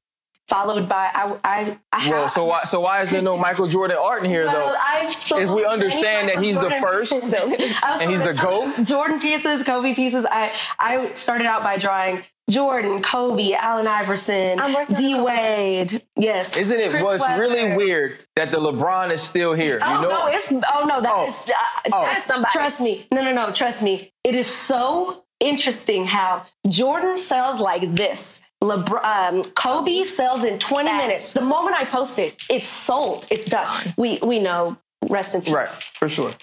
[0.48, 3.68] followed by I I, I Well, have, so why so why is there no Michael
[3.68, 4.52] Jordan art in here though?
[4.54, 7.12] well, I've sold If we understand that Michael he's the first,
[8.02, 8.86] and he's the a ton GOAT?
[8.86, 10.26] Jordan pieces, Kobe pieces.
[10.30, 16.02] I I started out by drawing Jordan, Kobe, Allen Iverson, I'm working on D Wade.
[16.16, 19.80] Yes, Isn't it Chris what's really weird that the LeBron is still here?
[19.82, 21.26] Oh you know, no, it's oh no, that Oh.
[21.28, 22.02] is uh, Oh.
[22.04, 22.52] that's somebody.
[22.54, 24.14] Trust me, no, no, no, trust me.
[24.24, 28.40] It is so interesting how Jordan sells like this.
[28.63, 30.98] LeBron, um, Kobe sells in 20 Fast.
[31.06, 31.34] minutes.
[31.34, 33.28] The moment I post it, it's sold.
[33.30, 33.93] It's done.
[33.98, 34.78] We we know.
[35.10, 35.54] Rest in peace.
[35.54, 35.70] right?
[35.70, 36.34] For sure.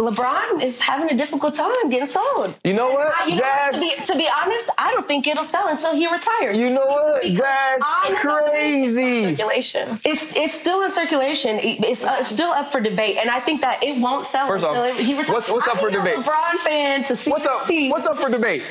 [0.00, 2.54] LeBron is having a difficult time getting sold.
[2.64, 3.12] You know what?
[3.16, 3.74] I- you know, what?
[3.74, 6.58] to, be, to be honest, I don't think it'll sell until he retires.
[6.58, 7.22] you know what?
[7.22, 9.24] Because That's I know- crazy.
[9.36, 10.00] Circulation.
[10.04, 11.58] It's it's still in circulation.
[11.62, 14.82] It's uh, still up for debate, and I think that it won't sell First until
[14.82, 15.28] off, he retires.
[15.30, 16.16] what's- what's up for I a debate?
[16.16, 17.58] LeBron fan to see What's up?
[17.60, 17.90] his piece.
[17.92, 18.62] What's up for debate?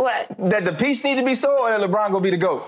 [0.00, 0.28] What?
[0.38, 2.66] That the piece need to be sold, or that LeBron gonna be the goat?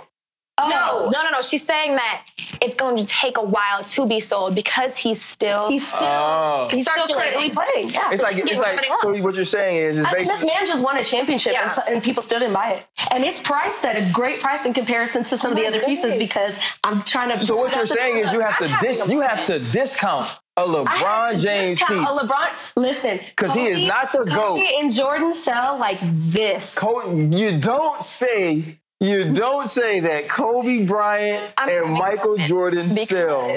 [0.58, 0.68] Oh.
[0.68, 1.40] No, no, no, no.
[1.40, 2.26] She's saying that
[2.60, 6.68] it's going to take a while to be sold because he's still He's still Oh.
[6.70, 7.88] he's still currently playing.
[7.88, 8.10] Yeah.
[8.12, 8.84] It's like you it's like.
[9.00, 11.72] So what you're saying is, is I mean, this man just won a championship and,
[11.72, 12.86] so, and people still didn't buy it.
[13.10, 15.76] And it's priced at a great price in comparison to some of oh the my
[15.76, 17.42] other pieces because I'm trying to.
[17.42, 20.64] So what you're saying is you have to dis you have to discount a I
[20.64, 22.18] had LeBron James discount piece.
[22.20, 24.58] A LeBron, listen, 'Cause he is not the Kobe GOAT.
[24.82, 26.74] and Jordan sell like this.
[26.78, 32.90] Kobe, you don't say you don't say that Kobe Bryant I'm and Michael moment Jordan
[32.92, 33.50] sell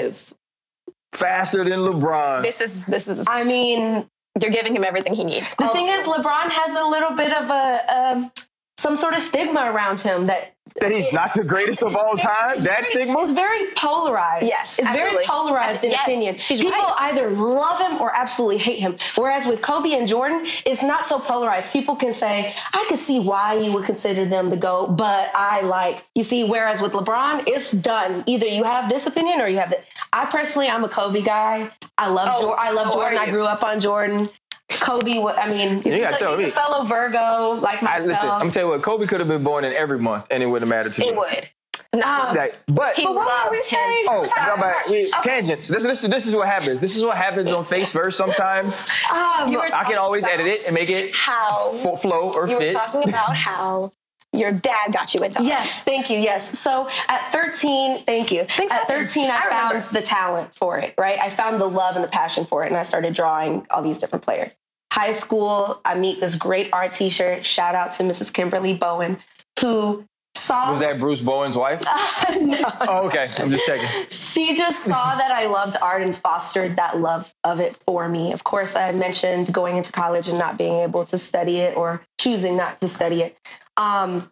[1.12, 2.42] faster than LeBron.
[2.42, 4.08] this is this is I mean,
[4.40, 5.54] you're giving him everything he needs.
[5.56, 8.32] the thing is, LeBron has a little bit of a um,
[8.78, 12.56] some sort of stigma around him that that he's not the greatest of all time.
[12.56, 13.20] That very- stigma.
[13.22, 14.46] It's very polarized.
[14.46, 16.36] Yes, it's very polarized in Yes, opinion.
[16.36, 16.94] she's People right.
[17.12, 18.96] either love him or absolutely hate him.
[19.14, 21.72] Whereas with Kobe and Jordan, it's not so polarized.
[21.72, 25.60] People can say, "I could see why you would consider them the goat," but I
[25.62, 26.44] like you see.
[26.44, 28.22] Whereas with LeBron, it's done.
[28.26, 29.84] Either you have this opinion or you have that.
[30.12, 31.70] I personally, I'm a Kobe guy.
[31.96, 32.64] I love Oh, Jordan.
[32.66, 33.18] I love Jordan.
[33.18, 34.28] I grew up on Jordan.
[34.70, 36.50] Kobe, what I mean, he's, You gotta a, tell he's me.
[36.50, 38.06] a fellow Virgo like I, myself.
[38.06, 38.82] listen, I'm gonna tell you what.
[38.82, 41.08] Kobe could have been born in every month, and it wouldn't matter to me.
[41.08, 41.48] It would.
[41.94, 42.00] No.
[42.34, 43.78] That, but he But what were we loves him.
[43.78, 44.06] saying?
[44.08, 44.60] Oh, Sorry.
[44.60, 44.90] y'all.
[44.90, 45.20] We, Okay.
[45.22, 45.68] tangents.
[45.68, 46.80] This, this, this is what happens.
[46.80, 48.80] This is what happens on Face First sometimes.
[49.10, 52.72] Um, I can always edit it and make it how f- flow or you were
[52.72, 53.92] talking about how
[54.36, 55.46] your dad got you into art.
[55.46, 56.18] Yes, thank you.
[56.18, 56.58] Yes.
[56.58, 58.44] So at 13, thank you.
[58.44, 59.92] Things at 13, I, I found remember.
[59.92, 61.18] the talent for it, right?
[61.18, 63.98] I found the love and the passion for it, and I started drawing all these
[63.98, 64.56] different players.
[64.92, 67.42] High school, I meet this great art teacher.
[67.42, 68.32] Shout out to Mrs.
[68.32, 69.18] Kimberly Bowen,
[69.60, 70.06] who
[70.46, 70.70] saw.
[70.70, 71.82] Was that Bruce Bowen's wife?
[72.40, 72.72] no.
[72.80, 73.30] Oh, okay.
[73.38, 73.88] I'm just checking.
[74.08, 78.32] She just saw that I loved art and fostered that love of it for me.
[78.32, 81.76] Of course, I had mentioned going into college and not being able to study it
[81.76, 83.36] or choosing not to study it.
[83.76, 84.30] Um,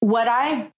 [0.00, 0.72] what I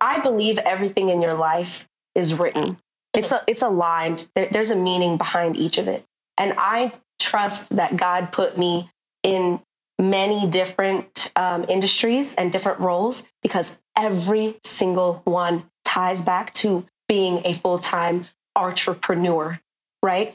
[0.00, 2.78] I believe everything in your life is written.
[3.12, 4.28] It's a, it's aligned.
[4.34, 6.04] There, there's a meaning behind each of it,
[6.38, 8.90] and I trust that God put me
[9.22, 9.60] in
[10.00, 17.42] many different um, industries and different roles because every single one ties back to being
[17.44, 19.60] a full time entrepreneur,
[20.02, 20.34] right?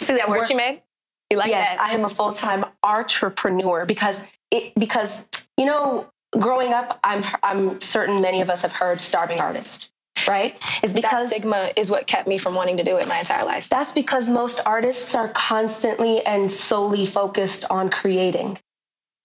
[0.00, 0.82] See that word Work- she made?
[1.30, 1.82] You like yes, that?
[1.82, 7.80] I am a full time entrepreneur because it because you know growing up, I'm I'm
[7.80, 9.90] certain many of us have heard starving artist,
[10.26, 10.56] right?
[10.82, 13.44] It's that because stigma is what kept me from wanting to do it my entire
[13.44, 13.68] life.
[13.68, 18.58] that's because most artists are constantly and solely focused on creating.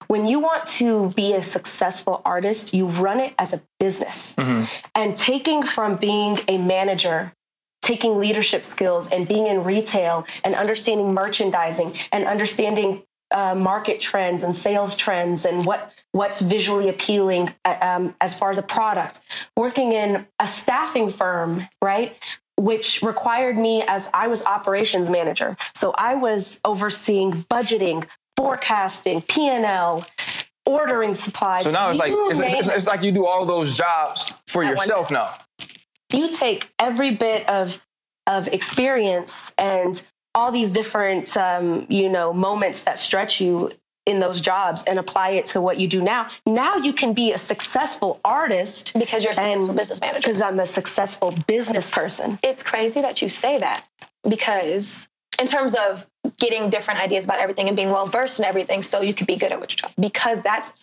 [0.08, 4.36] When you want to be a successful artist, you run it as a business.
[4.36, 4.63] Mm-hmm.
[4.96, 7.34] And taking from being a manager,
[7.82, 14.44] taking leadership skills, and being in retail and understanding merchandising and understanding uh, market trends
[14.44, 19.22] and sales trends and what what's visually appealing uh, um, as far as a product.
[19.56, 22.18] Working in a staffing firm, right?
[22.60, 25.56] which required me as I was operations manager.
[25.76, 30.04] So I was overseeing budgeting, forecasting, P&L,
[30.66, 31.63] ordering supplies.
[31.63, 35.10] So now it's like it's, it's, it's like you do all those jobs for yourself
[35.12, 35.36] now.
[36.12, 37.82] you take every bit of
[38.26, 40.06] of experience and
[40.38, 43.71] all these different um, you know moments that stretch you
[44.06, 46.28] in those jobs and apply it to what you do now.
[46.45, 50.19] Now you can be a successful artist Because you're a successful business manager.
[50.28, 52.39] because I'm a successful business person.
[52.41, 53.84] it's crazy that you say that
[54.36, 55.08] because
[55.41, 56.08] in terms of
[56.39, 59.36] getting different ideas about everything and being well versed in everything so you could be
[59.36, 60.73] good at what you're doing because that's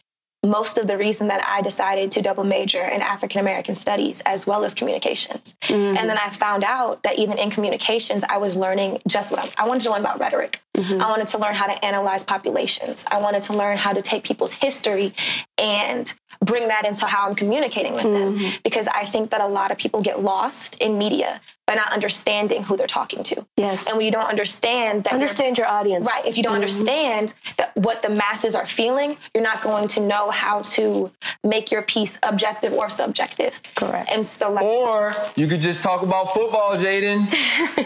[0.44, 4.46] most of the reason that I decided to double major in African American studies as
[4.46, 5.54] well as communications.
[5.62, 5.96] Mm-hmm.
[5.96, 9.64] And then I found out that even in communications, I was learning just what I,
[9.64, 10.60] I wanted to learn about rhetoric.
[10.76, 11.00] Mm-hmm.
[11.00, 13.04] I wanted to learn how to analyze populations.
[13.10, 15.14] I wanted to learn how to take people's history
[15.58, 18.36] and bring that into how I'm communicating with them.
[18.36, 18.56] Mm-hmm.
[18.62, 22.62] Because I think that a lot of people get lost in media by not understanding
[22.64, 23.46] who they're talking to.
[23.56, 23.86] Yes.
[23.86, 26.06] And when you don't understand that Understand your audience.
[26.06, 26.26] Right.
[26.26, 30.30] If you don't understand that what the masses are feeling, you're not going to know
[30.30, 31.10] how to
[31.42, 33.62] make your piece objective or subjective.
[33.74, 34.10] Correct.
[34.10, 37.30] And so, like, Or you could just talk about football, Jaden.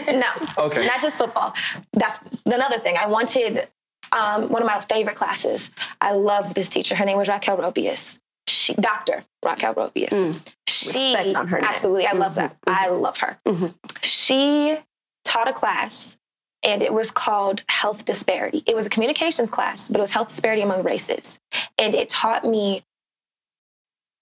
[0.19, 0.65] no.
[0.65, 0.85] Okay.
[0.85, 1.53] Not just football.
[1.93, 2.97] That's another thing.
[2.97, 3.67] I wanted
[4.11, 5.71] um, one of my favorite classes.
[6.01, 6.95] I loved this teacher.
[6.95, 8.18] Her name was Raquel Robvais.
[8.49, 9.23] She, Dr.
[9.43, 10.09] Raquel Robvais.
[10.09, 10.39] Mm.
[10.67, 11.69] She, Respect on her name.
[11.69, 12.07] Absolutely.
[12.07, 12.59] I love that.
[12.61, 13.01] Mm-hmm, I mm-hmm.
[13.01, 13.39] love her.
[13.47, 13.67] Mm-hmm.
[14.01, 14.77] She
[15.23, 16.17] taught a class
[16.63, 18.63] and it was called Health Disparity.
[18.65, 21.39] It was a communications class, but it was health disparity among races.
[21.77, 22.83] And it taught me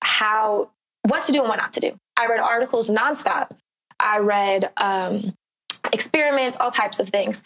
[0.04, 0.72] how,
[1.04, 1.98] what to do and what not to do.
[2.16, 3.52] I read articles nonstop.
[4.00, 5.34] I read um,
[5.92, 7.42] experiments, all types of things.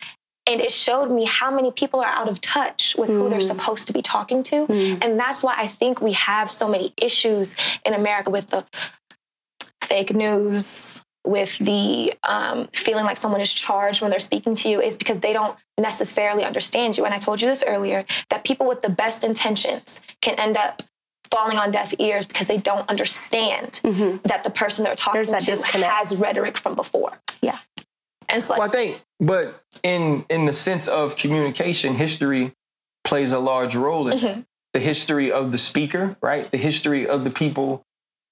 [0.52, 3.44] And it showed me how many people are out of touch with who they're mm.
[3.44, 4.68] supposed to be talking to.
[4.68, 5.04] Mm.
[5.04, 8.66] And that's why I think we have so many issues in America with the
[9.82, 14.82] fake news, with the um, feeling like someone is charged when they're speaking to you,
[14.82, 17.06] is because they don't necessarily understand you.
[17.06, 20.84] And I told you this earlier that people with the best intentions can end up
[21.32, 24.18] falling on deaf ears because they don't understand mm-hmm.
[24.24, 25.92] that the person they're talking to disconnect.
[25.92, 27.14] has rhetoric from before.
[27.42, 27.60] Yeah.
[28.32, 32.54] And it's like, Well, I think, but in in the sense of communication, history
[33.04, 34.22] plays a large role in it.
[34.22, 34.42] Mm-hmm.
[34.74, 36.50] the history of the speaker, right?
[36.50, 37.86] The history of the people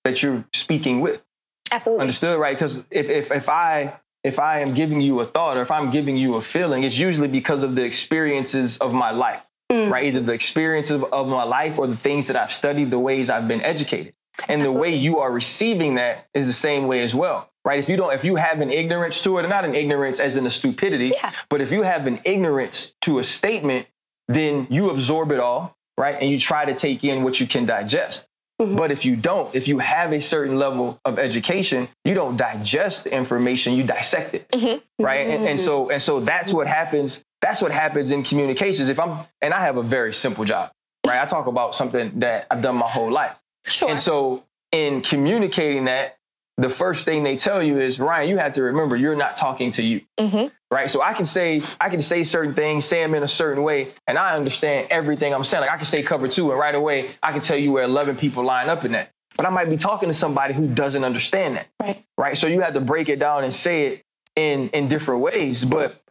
[0.05, 1.23] that you're speaking with.
[1.71, 2.01] absolutely.
[2.01, 2.55] Understood, right?
[2.55, 5.91] Because if, if if I if I am giving you a thought or if I'm
[5.91, 9.89] giving you a feeling, it's usually because of the experiences of my life, mm.
[9.89, 10.05] right?
[10.05, 13.29] Either the experiences of, of my life or the things that I've studied, the ways
[13.29, 14.13] I've been educated.
[14.47, 17.79] And the way you are receiving that is the same way as well, right?
[17.79, 20.37] If you don't, if you have an ignorance to it, and not an ignorance as
[20.37, 21.31] in a stupidity, Yeah.
[21.49, 23.87] but if you have an ignorance to a statement,
[24.27, 26.15] then you absorb it all, right?
[26.19, 28.27] And you try to take in what you can digest.
[28.61, 28.75] Mm-hmm.
[28.75, 33.05] But if you don't, if you have a certain level of education, you don't digest
[33.05, 34.49] the information, you dissect it.
[34.49, 35.03] Mm-hmm.
[35.03, 35.27] Right.
[35.27, 37.23] And, and so and so that's what happens.
[37.41, 38.89] That's what happens in communications.
[38.89, 40.71] If I'm and I have a very simple job,
[41.07, 41.21] right?
[41.21, 43.41] I talk about something that I've done my whole life.
[43.65, 43.89] Sure.
[43.89, 44.43] And so
[44.73, 46.17] in communicating that,
[46.59, 49.71] the first thing they tell you is, Ryan, you have to remember you're not talking
[49.71, 50.01] to you.
[50.19, 50.47] Mm-hmm.
[50.71, 50.89] Right.
[50.89, 53.93] So I can say, I can say certain things, say them in a certain way,
[54.05, 55.61] and I understand everything I'm saying.
[55.61, 58.17] Like I can say cover two, and right away I can tell you where 11
[58.17, 59.11] people line up in that.
[59.37, 61.67] But I might be talking to somebody who doesn't understand that.
[61.79, 62.03] Right.
[62.17, 62.37] Right.
[62.37, 65.63] So you have to break it down and say it in in different ways.
[65.63, 66.01] But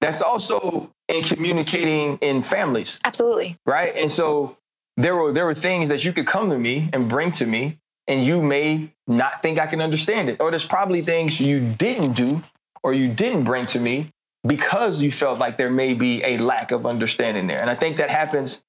[0.00, 3.58] that's also in communicating in families absolutely.
[3.66, 3.94] right?
[3.96, 4.58] And so
[4.96, 7.78] there were there were things that you could come to me and bring to me,
[8.06, 12.12] and you may not think I can understand it, or there's probably things you didn't
[12.12, 12.42] do
[12.82, 14.10] or you didn't bring to me
[14.46, 17.60] because you felt like there may be a lack of understanding there.
[17.60, 18.62] And I think that happens,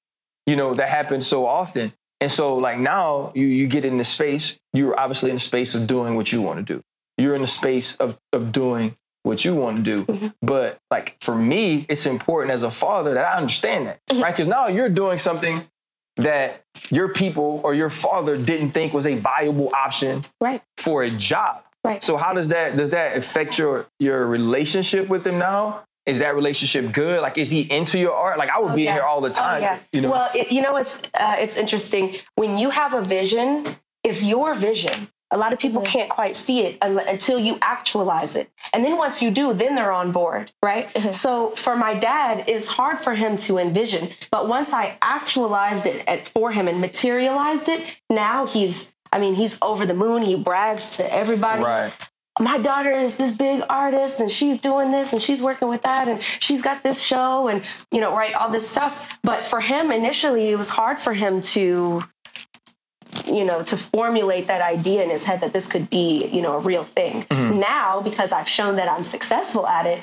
[0.46, 1.92] you know, that happens so often.
[2.20, 5.74] And so like now you you get in the space, you're obviously in the space
[5.74, 6.82] of doing what you want to do.
[7.18, 10.04] You're in the space of of doing what you want to do.
[10.06, 10.26] Mm-hmm.
[10.40, 14.22] But like for me, it's important as a father that I understand that, mm-hmm.
[14.22, 14.32] right?
[14.32, 15.68] Because now you're doing something
[16.16, 20.62] that your people or your father didn't think was a viable option Right.
[20.78, 21.62] for a job.
[21.84, 22.02] Right.
[22.02, 25.84] So how does that does that affect your your relationship with him now?
[26.04, 27.20] Is that relationship good?
[27.20, 28.38] Like, is he into your art?
[28.38, 28.94] Like, I would be yeah.
[28.94, 29.58] here all the time.
[29.58, 29.78] Oh, yeah.
[29.92, 33.66] You know, Well, it, you know, it's uh, it's interesting when you have a vision.
[34.04, 35.08] It's your vision.
[35.30, 38.96] A lot of people can't quite see it un- until you actualize it, and then
[38.96, 40.92] once you do, then they're on board, right?
[40.94, 41.12] Mm-hmm.
[41.12, 46.04] So for my dad, it's hard for him to envision, but once I actualized it
[46.06, 48.92] at, for him and materialized it, now he's.
[49.12, 50.22] I mean, he's over the moon.
[50.22, 51.92] He brags to everybody right?
[52.38, 56.06] my daughter is this big artist and she's doing this and she's working with that
[56.06, 59.90] and she's got this show and you know right all this stuff but for him
[59.90, 62.02] initially it was hard for him to
[63.26, 66.54] you know to formulate that idea in his head that this could be you know
[66.54, 70.02] a real thing now because i've shown that i'm successful at it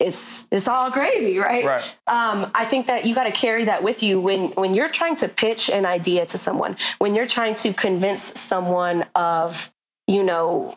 [0.00, 1.84] it's it's all gravy right Right.
[2.08, 5.14] um, I think that you got to carry that with you when when you're trying
[5.16, 9.70] to pitch an idea to someone, when you're trying to convince someone of,
[10.08, 10.76] you know,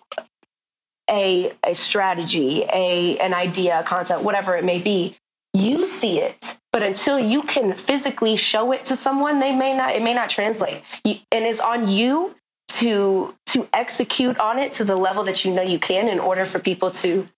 [1.10, 5.15] a a strategy, a an idea, a concept, whatever it may be.
[5.54, 9.95] You see it, but until you can physically show it to someone, they may not.
[9.95, 12.35] It may not translate, and it's on you
[12.79, 16.43] to to execute on it to the level that you know you can in order
[16.43, 17.29] for people to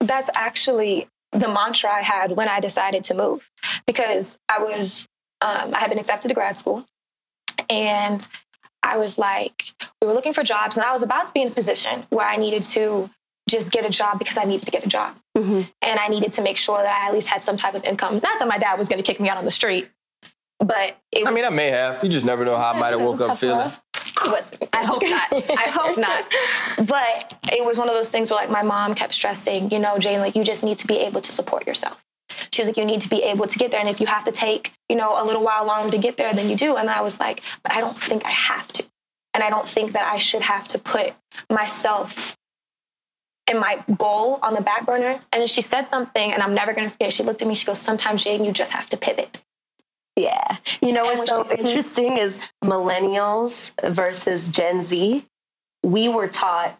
[0.00, 3.48] that's actually the mantra I had when I decided to move
[3.86, 5.06] because I was
[5.40, 6.84] um, I had been accepted to grad school
[7.70, 8.26] and
[8.82, 11.46] I was like we were looking for jobs and I was about to be in
[11.46, 13.08] a position where I needed to
[13.48, 15.62] just get a job because I needed to get a job mm-hmm.
[15.82, 18.14] and I needed to make sure that I at least had some type of income.
[18.14, 19.88] Not that my dad was going to kick me out on the street,
[20.60, 22.02] but it was, I mean, I may have.
[22.02, 23.58] You just never know how I might have woke up feeling.
[23.58, 23.82] love.
[24.26, 25.32] was I hope not.
[25.32, 25.98] I hope
[26.78, 26.86] not.
[26.86, 29.98] But it was one of those things where like my mom kept stressing, you know,
[29.98, 32.04] Jane, like you just need to be able to support yourself.
[32.52, 33.80] She's like, you need to be able to get there.
[33.80, 36.32] And if you have to take, you know, a little while longer to get there,
[36.34, 36.76] then you do.
[36.76, 38.84] And I was like, but I don't think I have to.
[39.34, 41.14] And I don't think that I should have to put
[41.50, 42.36] myself
[43.48, 45.20] and my goal on the back burner.
[45.32, 47.12] And she said something, and I'm never gonna forget.
[47.12, 49.40] She looked at me, she goes, Sometimes Jane, you just have to pivot.
[50.16, 50.56] Yeah.
[50.82, 55.24] You know And what's so she- interesting is millennials versus Gen Z.
[55.84, 56.78] We were taught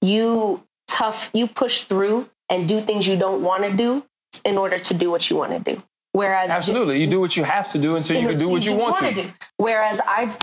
[0.00, 4.04] you tough, you push through and do things you don't want to do
[4.44, 5.82] in order to do what you want to do.
[6.12, 7.00] Whereas Absolutely.
[7.00, 9.12] You do what you have to do until you can do what you want to.
[9.12, 9.30] do.
[9.58, 10.34] Whereas I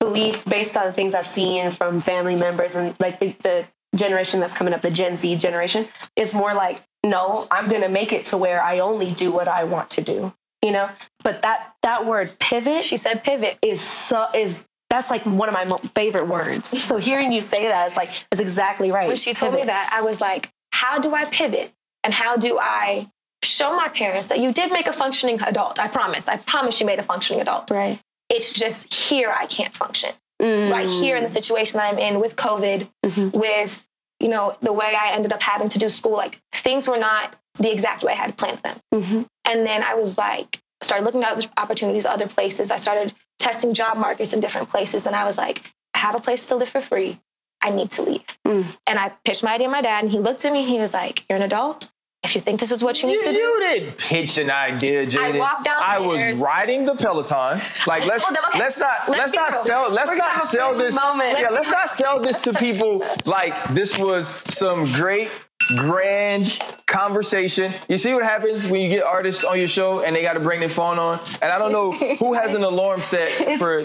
[0.00, 4.40] believe, based on the things I've seen from family members and like the, the generation
[4.40, 8.12] that's coming up, the Gen Z generation, is more like, no, I'm going to make
[8.12, 10.32] it to where I only do what I want to do.
[10.62, 10.90] You know,
[11.24, 13.58] but that that word pivot She said pivot.
[13.62, 15.64] is so is that's like one of my
[15.94, 16.68] favorite words.
[16.68, 19.08] So hearing you say that is like is exactly right.
[19.08, 21.72] When she told me that, I was like, how do I pivot?
[22.04, 23.10] And how do I
[23.42, 25.78] show my parents that you did make a functioning adult?
[25.78, 26.28] I promise.
[26.28, 27.70] I promise you made a functioning adult.
[27.70, 30.10] right, It's just here I can't function.
[30.40, 30.70] Mm.
[30.70, 33.32] Right here in the situation that I'm in with COVID, Mhm.
[33.34, 33.86] with
[34.20, 37.36] you know the way I ended up having to do school, like things were not
[37.58, 38.80] the exact way I had planned them.
[38.94, 39.26] Mhm.
[39.44, 42.70] And then I was like, started looking at other opportunities, other places.
[42.70, 45.62] I started testing job markets in different places, and I was like,
[45.94, 47.18] I have a place to live for free.
[47.62, 48.24] I need to leave.
[48.46, 48.64] Mm.
[48.86, 50.60] And I pitched my idea to my dad, and he looked at me.
[50.60, 51.90] and He was like, "You're an adult.
[52.22, 55.06] If you think this is what you need to do, you didn't pitch an idea,
[55.06, 55.38] Jaden.
[55.38, 57.62] walked I was riding the Peloton.
[57.86, 58.58] Like let's up, okay.
[58.58, 59.62] let's not Let's let's, not real.
[59.62, 61.38] sell let's We're not sell this moment.
[61.38, 65.30] yeah Let's let's not sell this to people like this was some great
[65.76, 67.72] grand conversation.
[67.88, 70.40] You see what happens when you get artists on your show and they got to
[70.40, 71.20] bring their phone on.
[71.40, 73.80] And I don't know who has an alarm set for.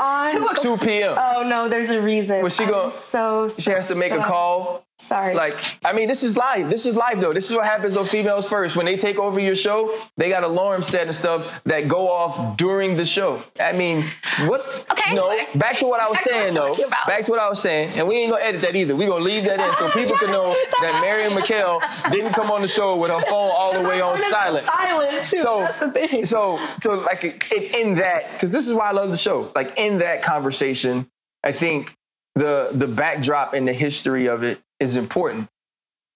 [0.61, 1.15] 2 p.m.
[1.17, 2.41] Oh no, there's a reason.
[2.43, 4.84] Was she I'm So She has to make a call.
[4.97, 5.35] Sorry.
[5.35, 6.69] Like, I mean, this is live.
[6.69, 7.33] This is live though.
[7.33, 8.75] This is what happens on Females First.
[8.75, 12.57] When they take over your show, they got alarms set and stuff that go off
[12.57, 13.43] during the show.
[13.59, 14.03] I mean,
[14.45, 14.61] what?
[14.91, 16.75] Okay, No, back to what I was Back saying though.
[17.07, 17.91] Back to what I was saying.
[17.95, 18.95] And we ain't gonna edit that either.
[18.95, 21.81] we gonna leave that in so people can know that Marion and McKell
[22.11, 24.65] didn't come on the show with her phone all the way on silent.
[24.65, 25.37] Silent too.
[25.37, 26.25] So, That's the thing.
[26.25, 29.51] so, so, like in, in that, because this is why I love the show.
[29.55, 31.09] Like in that conversation,
[31.43, 31.95] I think
[32.33, 35.49] the the backdrop and the history of it is important.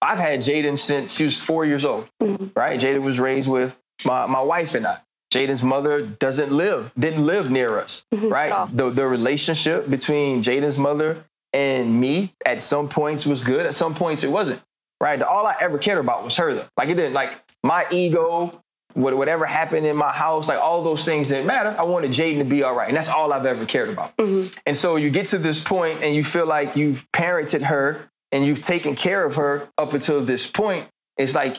[0.02, 2.48] I've had Jaden since she was four years old, mm-hmm.
[2.58, 2.80] right?
[2.80, 5.00] Jaden was raised with my, my wife and I.
[5.34, 8.30] Jaden's mother doesn't live, didn't live near us, mm-hmm.
[8.30, 8.52] right?
[8.52, 8.68] all.
[8.68, 13.94] The, the relationship between Jaden's mother and me at some points was good, at some
[13.94, 14.62] points it wasn't,
[15.02, 15.22] right?
[15.22, 16.66] All I ever cared about was her, though.
[16.78, 21.04] Like it didn't, like my ego, what- whatever happened in my house, like all those
[21.04, 21.76] things didn't matter.
[21.78, 22.88] I wanted Jaden to be all right.
[22.88, 24.18] And that's all I've ever cared about.
[24.18, 24.52] Mm-hmm.
[24.66, 28.46] And so you get to this point and you feel like you've parented her and
[28.46, 30.88] you've taken care of her up until this point.
[31.18, 31.58] It's like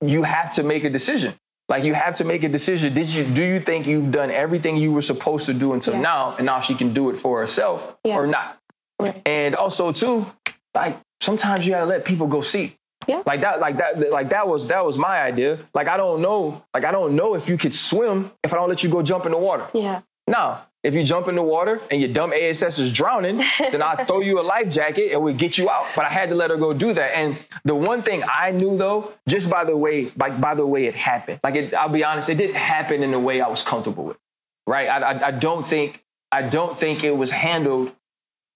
[0.00, 1.34] you have to make a decision.
[1.68, 2.92] Like you have to make a decision.
[2.92, 6.00] Did you do you think you've done everything you were supposed to do until Yeah.
[6.02, 8.16] now and now she can do it for herself Yeah.
[8.16, 8.58] or not?
[9.00, 9.20] Right.
[9.26, 10.26] And also too,
[10.74, 12.76] like sometimes you gotta let people go see.
[13.06, 13.22] Yeah.
[13.26, 15.58] Like that, like that, like that was that was my idea.
[15.74, 18.68] Like I don't know, like I don't know if you could swim if I don't
[18.68, 19.66] let you go jump in the water.
[19.72, 20.02] yeah.
[20.26, 24.04] Now, if you jump in the water and your dumb ASS is drowning, then I'll
[24.04, 25.86] throw you a life jacket and we'll get you out.
[25.96, 27.16] But I had to let her go do that.
[27.16, 30.86] And the one thing I knew though, just by the way, like by the way
[30.86, 33.62] it happened, like it, I'll be honest, it didn't happen in the way I was
[33.62, 34.18] comfortable with.
[34.66, 34.88] Right?
[34.88, 37.92] I, I, I don't think I don't think it was handled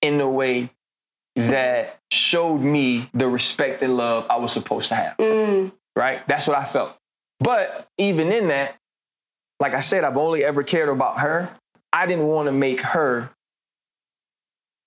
[0.02, 0.70] in the way
[1.36, 6.26] that showed me the respect and love I was supposed to have Mm, right?
[6.26, 6.98] That's what I felt.
[7.40, 8.76] But even in that,
[9.60, 11.50] like I said, I've only ever cared about her.
[11.92, 13.30] I didn't want to make her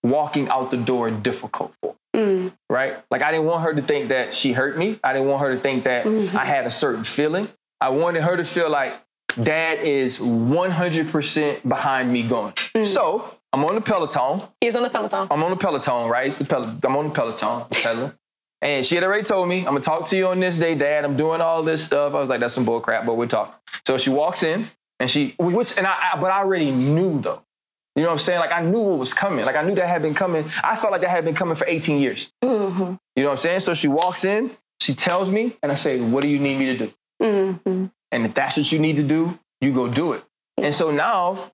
[0.03, 2.97] walking out the door difficult for, me, mm, right?
[3.11, 4.99] Like I didn't want her to think that she hurt me.
[5.03, 6.33] I didn't want her to think that Mhm.
[6.35, 7.49] I had a certain feeling.
[7.79, 8.93] I wanted her to feel like
[9.41, 12.53] dad is 100% behind me going.
[12.83, 14.41] So I'm on the Peloton.
[14.59, 15.27] he's on the Peloton.
[15.29, 16.27] I'm on the Peloton, right?
[16.27, 18.13] It's the Pel- I'm on the Peloton, pedaling.
[18.63, 21.03] And she had already told me, I'm gonna talk to you on this day, Dad.
[21.03, 22.13] I'm doing all this stuff.
[22.13, 23.59] I was like, that's some bull crap, but we'll talk.
[23.87, 24.67] So she walks in
[24.99, 27.41] and she, which, and I, I, but I already knew though.
[27.95, 28.39] You know what I'm saying?
[28.39, 29.45] Like I knew what was coming.
[29.45, 30.45] Like I knew that had been coming.
[30.63, 32.31] I felt like that had been coming for 18 years.
[32.43, 33.61] mhm, You know what I'm saying?
[33.61, 36.77] So she walks in, she tells me, and I say, what do you need me
[36.77, 36.91] to do?
[37.21, 37.91] mhm.
[38.13, 40.23] And if that's what you need to do, you go do it.
[40.57, 41.51] And so now,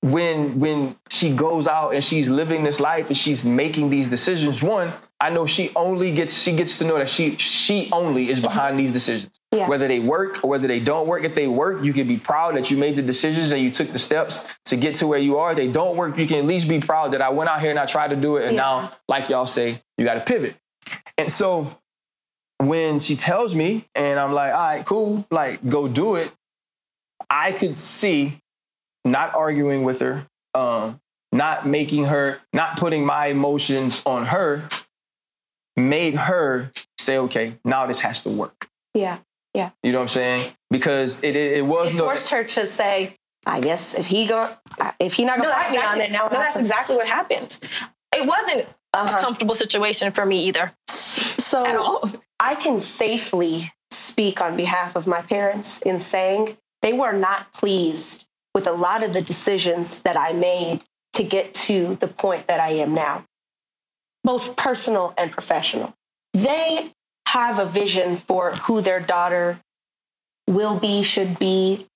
[0.00, 4.62] when when she goes out and she's living this life and she's making these decisions,
[4.62, 4.92] one,
[5.22, 8.76] I know she only gets she gets to know that she she only is behind
[8.76, 9.38] these decisions.
[9.52, 9.68] Yeah.
[9.68, 11.22] Whether they work or whether they don't work.
[11.22, 13.86] If they work, you can be proud that you made the decisions and you took
[13.88, 15.52] the steps to get to where you are.
[15.52, 17.70] If they don't work, you can at least be proud that I went out here
[17.70, 18.46] and I tried to do it.
[18.46, 18.62] And Yeah.
[18.62, 20.56] now, like y'all say, you got to pivot.
[21.16, 21.76] And so
[22.58, 26.32] when she tells me and I'm like, all right, cool, like go do it,
[27.30, 28.40] I could see
[29.04, 31.00] not arguing with her, um,
[31.30, 34.68] not making her, not putting my emotions on her,
[35.76, 38.68] made her say, okay, now this has to work.
[38.94, 39.18] Yeah.
[39.54, 39.70] Yeah.
[39.82, 40.52] You know what I'm saying?
[40.70, 44.26] Because it it, it was It no forced her to say, I guess if he
[44.26, 44.50] go,
[44.98, 47.06] if he not No, gonna that's fight me on it, now no, that's exactly what
[47.06, 47.58] happened.
[48.14, 49.16] It wasn't Uh-huh.
[49.16, 50.72] a comfortable situation for me either
[51.38, 52.10] So at all.
[52.40, 58.24] I can safely speak on behalf of my parents in saying they were not pleased
[58.54, 60.80] with a lot of the decisions that I made
[61.14, 63.24] to get to the point that I am now,
[64.24, 65.94] both personal and professional.
[66.32, 66.92] They
[67.28, 69.60] have a vision for who their daughter
[70.46, 71.86] will be, should be,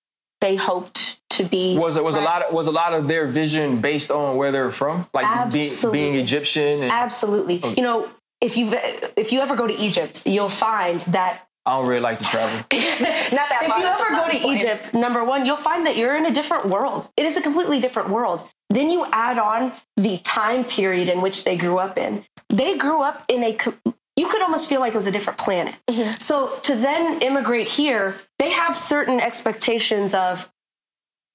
[0.40, 1.76] they hoped to be.
[1.76, 4.52] Was it was a lot of was a lot of their vision based on where
[4.52, 6.82] they're from, like being, being Egyptian?
[6.82, 7.60] And Absolutely.
[7.62, 7.74] Oh.
[7.76, 8.08] You know,
[8.40, 8.70] if you
[9.16, 12.56] if you ever go to Egypt, you'll find that I don't really like to travel.
[12.56, 14.56] Not that if far, you ever go to of fun.
[14.56, 17.10] Egypt, number one, you'll find that you're in a different world.
[17.16, 18.48] It is a completely different world.
[18.70, 22.24] Then you add on the time period in which they grew up in.
[22.48, 23.74] They grew up in a, co-
[24.16, 25.74] you could almost feel like it was a different planet.
[25.88, 26.18] Mm-hmm.
[26.20, 30.52] So to then immigrate here, they have certain expectations of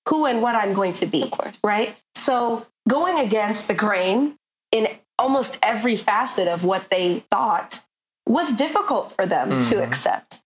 [0.08, 1.24] who and what I'm going to be.
[1.24, 1.60] Of course.
[1.62, 1.98] Right?
[2.16, 4.38] So going against the grain
[4.72, 4.88] in
[5.20, 7.84] almost every facet of what they thought
[8.32, 9.84] was difficult for them to mm-hmm.
[9.84, 10.42] accept.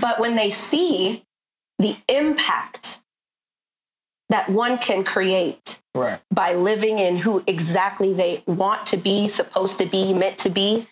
[0.00, 1.24] But when they see
[1.78, 3.00] the impact
[4.30, 6.18] that one can create Right.
[6.32, 10.88] by living in who exactly they want to be, supposed to be, meant to be,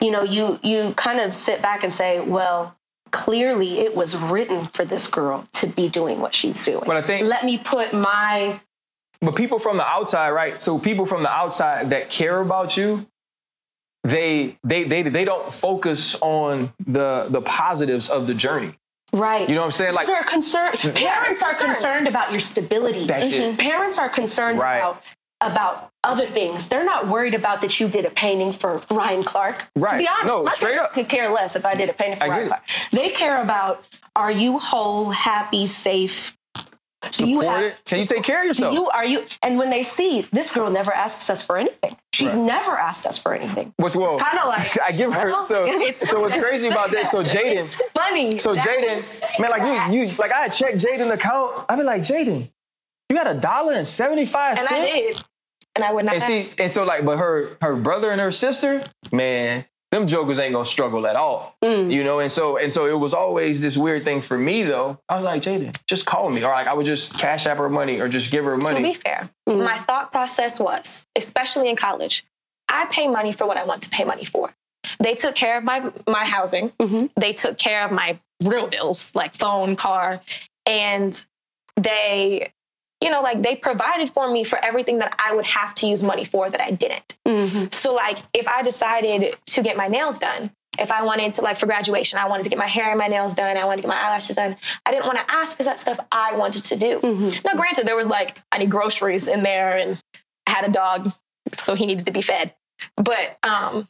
[0.00, 2.76] you know, you you kind of sit back and say, well,
[3.12, 6.82] clearly it was written for this girl to be doing what she's doing.
[6.84, 8.60] But I think- let me put my
[9.20, 10.60] But people from the outside, right?
[10.60, 13.06] So people from the outside that care about you,
[14.04, 18.72] they they they they don't focus on the the positives of the journey.
[19.12, 19.48] right.
[19.48, 19.94] You know what I'm saying?
[19.94, 20.76] Like They're concerned.
[20.78, 20.94] Mm-hmm.
[20.96, 21.74] Parents are concerned.
[21.74, 23.04] concerned about your stability.
[23.06, 23.42] That's it.
[23.42, 23.56] Mm-hmm.
[23.56, 24.76] Parents are concerned Right.
[24.78, 25.02] about
[25.42, 26.68] about other things.
[26.68, 29.64] They're not worried about that you did a painting for Ryan Clark.
[29.74, 29.92] Right.
[29.92, 30.94] To be honest, No, my straight parents up.
[30.94, 32.48] could care less if I did a painting for I Ryan.
[32.48, 32.62] Clark.
[32.92, 33.86] They care about
[34.16, 36.36] are you whole, happy, safe?
[37.12, 37.76] Do you have it.
[37.86, 38.74] Can you take care of do yourself?
[38.74, 41.96] you are you and when they see this girl never asks us for anything.
[42.20, 43.72] She's never asked us for anything.
[43.76, 44.18] What's well?
[44.18, 45.66] It's kinda like, I give her well, so.
[45.66, 47.10] it's- So what's crazy about this?
[47.10, 48.38] So Jaden, It's funny.
[48.38, 49.92] so that Jaden, man, like that.
[49.92, 51.64] you, you, like I had checked Jaden's account.
[51.68, 52.48] I be like, Jaden,
[53.08, 54.70] you got a dollar and seventy five cents.
[54.72, 54.80] and.
[54.82, 55.22] I did,
[55.76, 56.14] and I would not.
[56.14, 56.60] And see, ask.
[56.60, 60.64] and so like, but her her brother and her sister, man, them jokers ain't gonna
[60.64, 61.56] struggle at all.
[61.62, 61.92] Mm.
[61.92, 64.98] You know, and so and so it was always this weird thing for me though.
[65.08, 67.68] I was like, Jaden, just call me, or like I would just cash app her
[67.68, 68.76] money, or just give her money.
[68.76, 68.94] To be money.
[68.94, 72.24] fair, my thought process was, especially in college,
[72.68, 74.54] I pay money for what I want to pay money for.
[74.98, 76.72] They took care of my my housing.
[77.16, 80.20] They took care of my real bills like phone, car,
[80.66, 81.24] and
[81.76, 82.52] they,
[83.02, 86.02] you know, like they provided for me for everything that I would have to use
[86.02, 87.16] money for that I didn't.
[87.72, 91.58] So like if I decided to get my nails done, if I wanted to like
[91.58, 93.82] for graduation, I wanted to get my hair and my nails done, I wanted to
[93.82, 94.56] get my eyelashes done.
[94.86, 97.00] I didn't want to ask because that's stuff I wanted to do.
[97.44, 100.00] Now, granted, there was like I need groceries in there, and
[100.46, 101.12] I had a dog,
[101.56, 102.54] so he needed to be fed.
[102.96, 103.88] But um,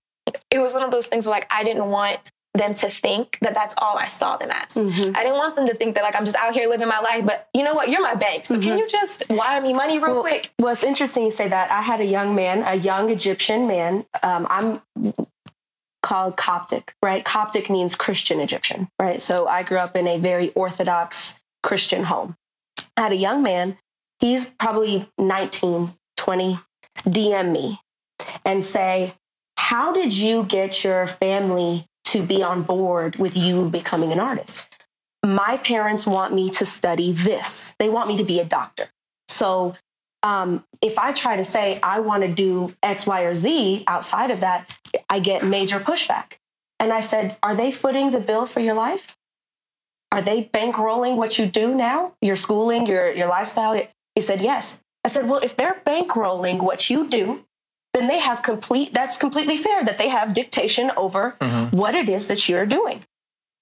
[0.51, 3.55] it was one of those things where like I didn't want them to think that
[3.55, 4.77] that's all I saw them as.
[4.77, 7.25] I didn't want them to think that like I'm just out here living my life.
[7.25, 7.89] But you know what?
[7.89, 10.53] You're my bank, so can you just wire me money real quick?
[10.59, 11.71] Well, it's interesting you say that.
[11.71, 14.05] I had a young man, a young Egyptian man.
[14.23, 14.83] Um, I'm
[16.03, 17.25] called Coptic, right?
[17.25, 19.21] Coptic means Christian Egyptian, right?
[19.21, 22.37] So I grew up in a very Orthodox Christian home.
[22.97, 23.77] I had a young man,
[24.19, 26.59] he's probably 19, 20,
[27.07, 27.81] DM me
[28.45, 29.15] and say,
[29.57, 34.67] How did you get your family to be on board with you becoming an artist?
[35.25, 38.89] My parents want me to study this, they want me to be a doctor.
[39.29, 39.75] So
[40.23, 44.31] um, if I try to say I want to do X, Y, or Z outside
[44.31, 44.69] of that,
[45.09, 46.35] I get major pushback.
[46.79, 49.17] And I said, Are they footing the bill for your life?
[50.13, 52.15] Are they bankrolling what you do now?
[52.21, 53.81] Your schooling, your, your lifestyle?
[54.15, 54.83] He said, Yes.
[55.05, 57.45] I said, Well, if they're bankrolling what you do,
[57.93, 61.77] then they have complete, that's completely fair that they have dictation over mm-hmm.
[61.77, 63.03] what it is that you're doing.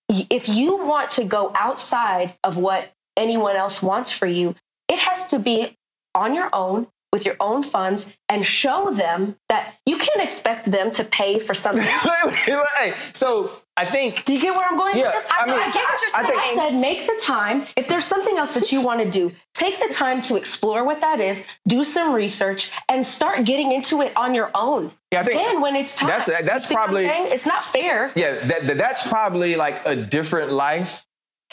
[0.08, 4.54] If you want to go outside of what anyone else wants for you,
[4.88, 5.76] it has to be
[6.14, 10.90] on your own with your own funds and show them that you can't expect them
[10.92, 11.84] to pay for something.
[11.84, 15.26] Hey, so I think Do you get where I'm going Yeah, with this?
[15.30, 17.64] I mean, I get what you're I think- I said, make the time.
[17.76, 21.00] If there's something else that you want to do, take the time to explore what
[21.00, 24.92] that is, do some research, and start getting into it on your own.
[25.12, 27.64] Yeah, I think then when it's time, that's- that's you what I'm probably- it's not
[27.64, 28.12] fair.
[28.14, 31.06] yeah, that, that that's probably like a different life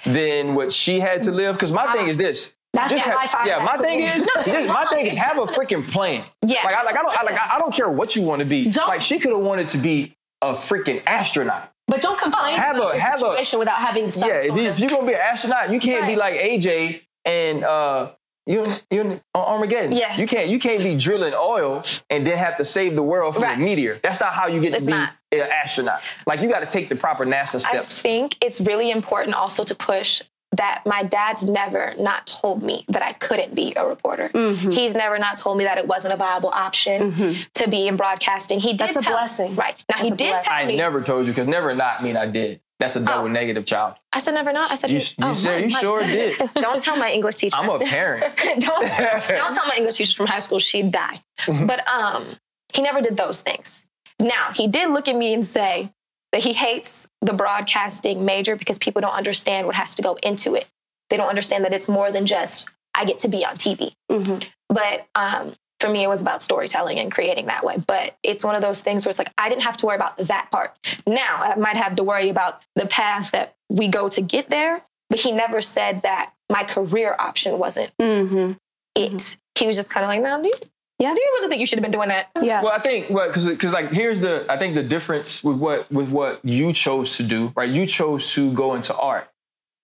[0.05, 1.35] than what she had to mm.
[1.35, 1.55] live.
[1.55, 2.51] Because my thing is this.
[2.75, 5.37] That's just have- life I yeah, my thing is, No, just, my thing is have
[5.37, 6.23] a freaking plan.
[6.45, 6.61] Yeah.
[6.63, 8.69] like I like I don't I, like I, don't care what you want to be.
[8.69, 11.71] Don't- like she could have wanted to be a freaking astronaut.
[11.87, 14.61] But don't complain Have about a- have a- situation without having some yeah, if, you,
[14.63, 18.11] if you're gonna be an astronaut, you can't be like AJ and uh
[18.47, 19.91] you you on Armageddon.
[19.91, 20.19] Yes.
[20.19, 23.43] You can't you can't be drilling oil and then have to save the world from
[23.43, 23.57] Right.
[23.57, 23.99] a meteor.
[24.03, 25.11] That's not how you get It's to be not.
[25.31, 26.01] an astronaut.
[26.27, 27.99] Like you got to take the proper NASA steps.
[27.99, 30.21] I think it's really important also to push
[30.53, 34.29] that my dad's never not told me that I couldn't be a reporter.
[34.29, 34.69] Mm-hmm.
[34.71, 38.59] He's never not told me that it wasn't a viable option to be in broadcasting.
[38.59, 39.55] He did That's a tell- blessing.
[39.55, 39.83] Right.
[39.89, 40.47] Now he That's a did blessing.
[40.49, 42.61] tell I me I never told you because never not mean I did.
[42.79, 43.27] That's a double Oh.
[43.31, 43.95] negative child.
[44.13, 44.71] I said never not.
[44.71, 46.37] I said You- he- you said- you sure goodness.
[46.37, 46.53] did.
[46.55, 47.57] Don't tell my English teacher.
[47.57, 48.23] I'm a parent.
[48.37, 48.87] don't don't
[49.53, 51.19] tell my English teacher from high school she'd die.
[51.65, 52.25] but um,
[52.73, 53.85] he never did those things.
[54.19, 55.91] Now he did look at me and say
[56.35, 60.53] that he hates the broadcasting major because people don't understand what has to go into
[60.55, 60.67] it.
[61.09, 63.93] They don't understand that it's more than just I get to be on TV.
[64.11, 64.45] Mhm.
[64.67, 67.77] But um, for me, it was about storytelling and creating that way.
[67.87, 70.17] But it's one of those things where it's like I didn't have to worry about
[70.17, 70.75] that part.
[71.07, 74.81] Now I might have to worry about the path that we go to get there.
[75.09, 78.53] But he never said that my career option wasn't Mm-hmm.
[78.95, 79.37] it.
[79.57, 80.55] He was just kind of like, "Now, do you,
[80.99, 81.13] Yeah.
[81.13, 82.61] do you really think you should have been doing that?" Yeah.
[82.61, 85.91] Well, I think well, because because like here's the I think the difference with what
[85.91, 87.69] with what you chose to do, right?
[87.69, 89.29] You chose to go into art.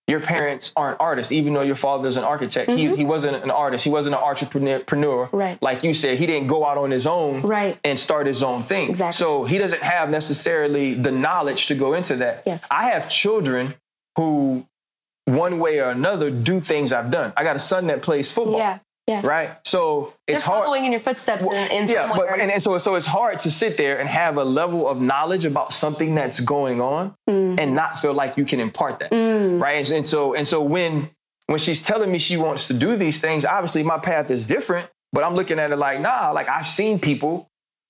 [0.08, 2.70] Your parents aren't artists, even though your father's an architect.
[2.70, 2.96] He mm-hmm.
[2.96, 3.84] he wasn't an artist.
[3.84, 5.28] He wasn't an entrepreneur.
[5.30, 5.62] Right.
[5.62, 7.78] Like you said, he didn't go out on his own Right.
[7.84, 8.90] and start his own thing.
[8.90, 9.16] Exactly.
[9.16, 12.42] So he doesn't have necessarily the knowledge to go into that.
[12.44, 12.66] Yes.
[12.68, 13.74] I have children
[14.16, 14.66] who,
[15.26, 17.32] one way or another, do things I've done.
[17.36, 18.58] I got a son that plays football.
[18.58, 18.80] Yeah.
[19.08, 19.26] Yeah.
[19.26, 19.50] Right.
[19.66, 20.62] So They're it's hard.
[20.64, 23.50] following in your footsteps in, in Yeah, but and, and so so it's hard to
[23.50, 27.58] sit there and have a level of knowledge about something that's going on Mm-hmm.
[27.58, 29.60] and not feel like you can impart that, Mm.
[29.60, 29.88] right?
[29.90, 31.10] And, so and so when
[31.46, 34.88] when she's telling me she wants to do these things, obviously my path is different,
[35.12, 37.48] but I'm looking at it like nah, like I've seen people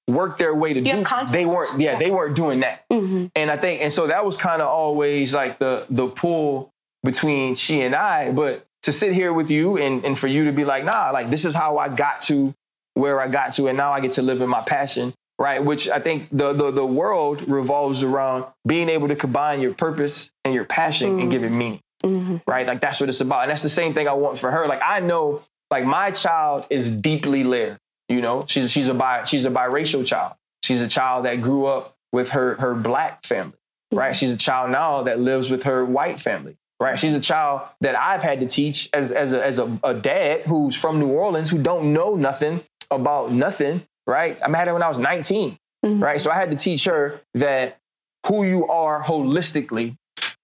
[0.08, 1.04] work their way to You do.
[1.30, 1.98] They weren't, yeah, Yeah.
[1.98, 3.30] they weren't doing that, Mhm.
[3.36, 6.72] and I think and so that was kind of always like the the pull
[7.04, 10.53] between she and I, but to sit here with you and, and for you to
[10.53, 12.55] be like, nah, like this is how I got to
[12.95, 15.64] where I got to, and now I get to live in my passion, right?
[15.64, 20.30] Which I think the the, the world revolves around being able to combine your purpose
[20.45, 22.43] and your passion and give it meaning, Mhm.
[22.47, 22.66] right?
[22.66, 24.66] Like that's what it's about, and that's the same thing I want for her.
[24.66, 27.78] Like I know, like my child is deeply layered.
[28.09, 30.35] You know, she's she's a bi she's a biracial child.
[30.64, 33.57] She's a child that grew up with her her black family,
[33.91, 34.14] right?
[34.14, 36.99] She's a child now that lives with her white family right?
[36.99, 40.43] She's a child that I've had to teach as, as, a, as a, a dad
[40.43, 44.39] who's from New Orleans who don't know nothing about nothing, right?
[44.45, 46.03] I met her when I was 19, Mhm.
[46.03, 46.20] right?
[46.20, 47.78] So I had to teach her that
[48.26, 49.97] who you are holistically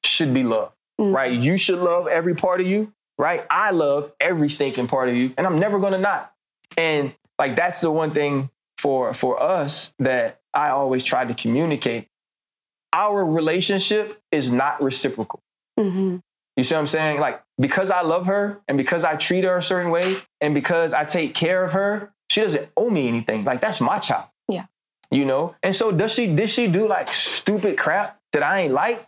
[0.04, 1.14] should be loved, Mhm.
[1.14, 1.32] right?
[1.32, 3.44] You should love every part of you, right?
[3.50, 6.32] I love every stinking part of you, and I'm never gonna not.
[6.76, 12.08] And like that's the one thing for for us that I always try to communicate.
[12.92, 15.40] Our relationship is not reciprocal.
[15.78, 16.20] Mhm.
[16.58, 17.20] You see what I'm saying?
[17.20, 20.92] Like, because I love her and because I treat her a certain way and because
[20.92, 23.44] I take care of her, she doesn't owe me anything.
[23.44, 24.24] Like, that's my child.
[24.48, 24.66] Yeah.
[25.08, 25.54] You know?
[25.62, 29.06] And so does she did she do like stupid crap that I ain't like?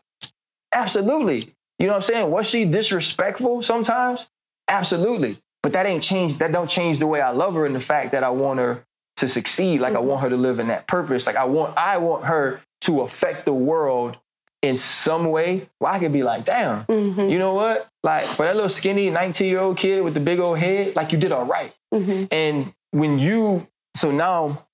[0.73, 1.53] Absolutely.
[1.81, 2.31] You know what I'm saying?
[2.31, 4.29] Was she disrespectful sometimes?
[4.69, 5.43] Absolutely.
[5.65, 8.13] But that ain't changed, that don't change the way I love her and the fact
[8.13, 8.85] that I want her
[9.17, 9.81] to succeed.
[9.81, 10.07] Like I mm-hmm.
[10.07, 11.27] want her to live in that purpose.
[11.27, 14.19] Like I want I want her to affect the world
[14.63, 17.31] in some way where I could be like, damn, Mhm.
[17.31, 17.89] you know what?
[18.03, 21.13] Like for that little skinny 19 year old kid with the big old head, like
[21.13, 21.73] you did all right.
[21.95, 22.29] Mhm.
[22.33, 24.67] And when you, so now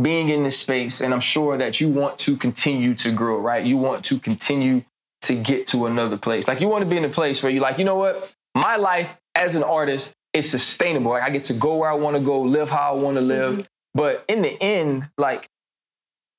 [0.00, 3.64] being in this space, and I'm sure that you want to continue to grow, right?
[3.64, 4.82] You want to continue
[5.22, 6.48] to get to another place.
[6.48, 8.30] Like you want to be in a place where you're like, you know what?
[8.54, 11.12] My life as an artist is sustainable.
[11.12, 13.20] Like I get to go where I want to go, live how I want to
[13.20, 13.68] live.
[13.94, 15.48] But in the end, like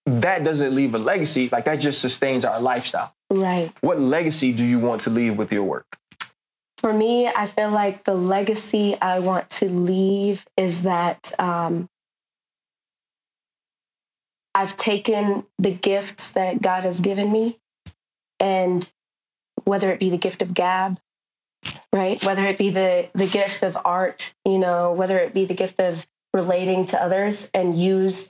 [0.05, 1.49] that doesn't leave a legacy.
[1.49, 3.13] Like that just sustains our lifestyle.
[3.29, 3.71] Right.
[3.81, 5.97] What legacy do you want to leave with your work?
[6.77, 11.89] For me, I feel like the legacy I want to leave is that um,
[14.53, 17.59] I've taken the gifts that God has given me,
[18.37, 18.91] and
[19.63, 20.99] whether it be the gift of gab,
[21.93, 22.21] right?
[22.25, 25.79] Whether it be the the gift of art, you know, whether it be the gift
[25.79, 28.29] of relating to others, and use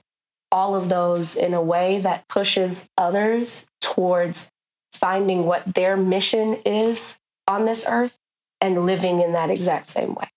[0.54, 4.52] all of those in a way that pushes others towards
[4.92, 8.16] finding what their mission is on this earth
[8.60, 10.30] and living in that exact same way.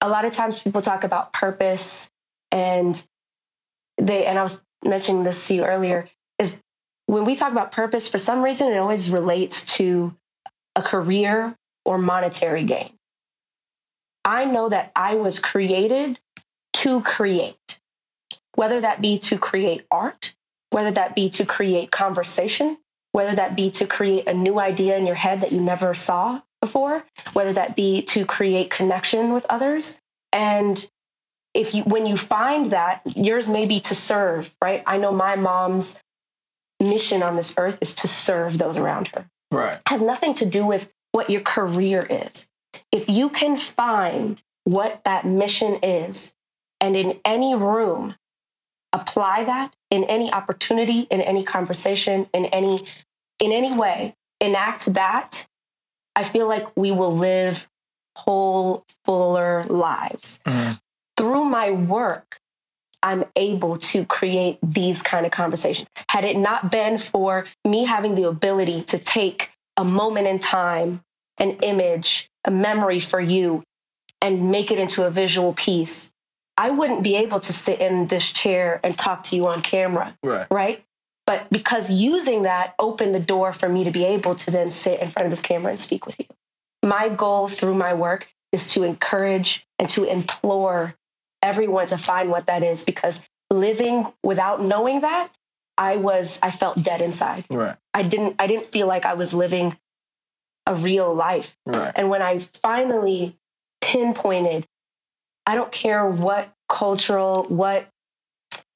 [0.00, 2.08] A lot of times people talk about purpose
[2.52, 3.04] and
[4.00, 6.08] they and I was mentioning this to you earlier
[6.38, 6.62] is
[7.06, 10.14] when we talk about purpose for some reason it always relates to
[10.76, 12.92] a career or monetary gain.
[14.24, 16.20] I know that I was created
[16.74, 17.75] to create.
[18.56, 20.34] Whether that be to create art,
[20.70, 22.78] whether that be to create conversation,
[23.12, 26.42] whether that be to create a new idea in your head that you never saw
[26.60, 29.98] before, whether that be to create connection with others.
[30.32, 30.88] And
[31.54, 34.82] if you when you find that, yours may be to serve, right?
[34.86, 36.02] I know my mom's
[36.80, 39.26] mission on this earth is to serve those around her.
[39.50, 39.78] Right.
[39.86, 42.48] has nothing to do with what your career is.
[42.92, 46.34] If you can find what that mission is
[46.80, 48.16] and in any room
[49.00, 52.84] apply that in any opportunity, in any conversation, in any
[53.38, 55.46] in any way, enact that,
[56.14, 57.68] I feel like we will live
[58.16, 60.40] whole, fuller lives.
[60.46, 60.80] Mhm.
[61.18, 62.38] Through my work,
[63.02, 65.88] I'm able to create these kind of conversations.
[66.08, 71.02] Had it not been for me having the ability to take a moment in time,
[71.36, 73.62] an image, a memory for you,
[74.22, 76.10] and make it into a visual piece,
[76.58, 80.16] I wouldn't be able to sit in this chair and talk to you on camera
[80.22, 80.46] Right.
[80.50, 80.84] right?
[81.26, 85.00] But because using that opened the door for me to be able to then sit
[85.00, 86.26] in front of this camera and speak with you.
[86.84, 90.94] My goal through my work is to encourage and to implore
[91.42, 95.30] everyone to find what that is because living without knowing that,
[95.76, 97.44] I was I felt dead inside.
[97.50, 97.76] Right.
[97.92, 99.76] I didn't I didn't feel like I was living
[100.64, 101.56] a real life.
[101.66, 101.92] Right.
[101.94, 103.36] And when I finally
[103.82, 104.66] pinpointed,
[105.46, 107.88] I don't care what cultural, what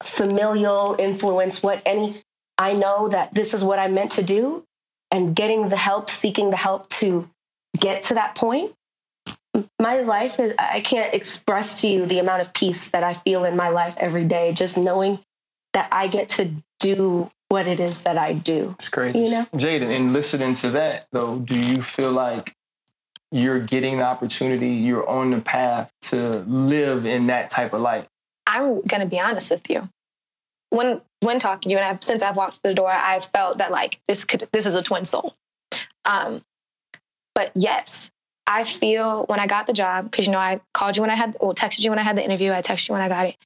[0.03, 2.21] familial influence, what any,
[2.57, 4.65] I know that this is what I'm meant to do.
[5.13, 7.29] And getting the help, seeking the help to
[7.77, 8.71] get to that point.
[9.77, 13.43] My life is, I can't express to you the amount of peace that I feel
[13.43, 15.19] in my life every day, just knowing
[15.73, 18.75] that I get to do what it is that I do.
[18.79, 19.19] It's crazy.
[19.19, 19.45] You know?
[19.53, 22.55] Jaden, in listening to that though, do you feel like
[23.31, 28.07] you're getting the opportunity, you're on the path to live in that type of life?
[28.45, 29.89] I'm gonna be honest with you.
[30.69, 33.59] When when talking to you, and I've since I've walked through the door, I've felt
[33.59, 35.35] that like this could this is a twin soul.
[36.05, 36.41] Um,
[37.33, 38.11] but yes,
[38.47, 41.15] I feel when I got the job because you know I called you when I
[41.15, 42.51] had well texted you when I had the interview.
[42.51, 43.37] I texted you when I got it.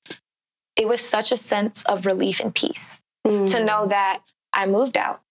[0.75, 4.21] It was such a sense of relief and peace to know that
[4.53, 5.21] I moved out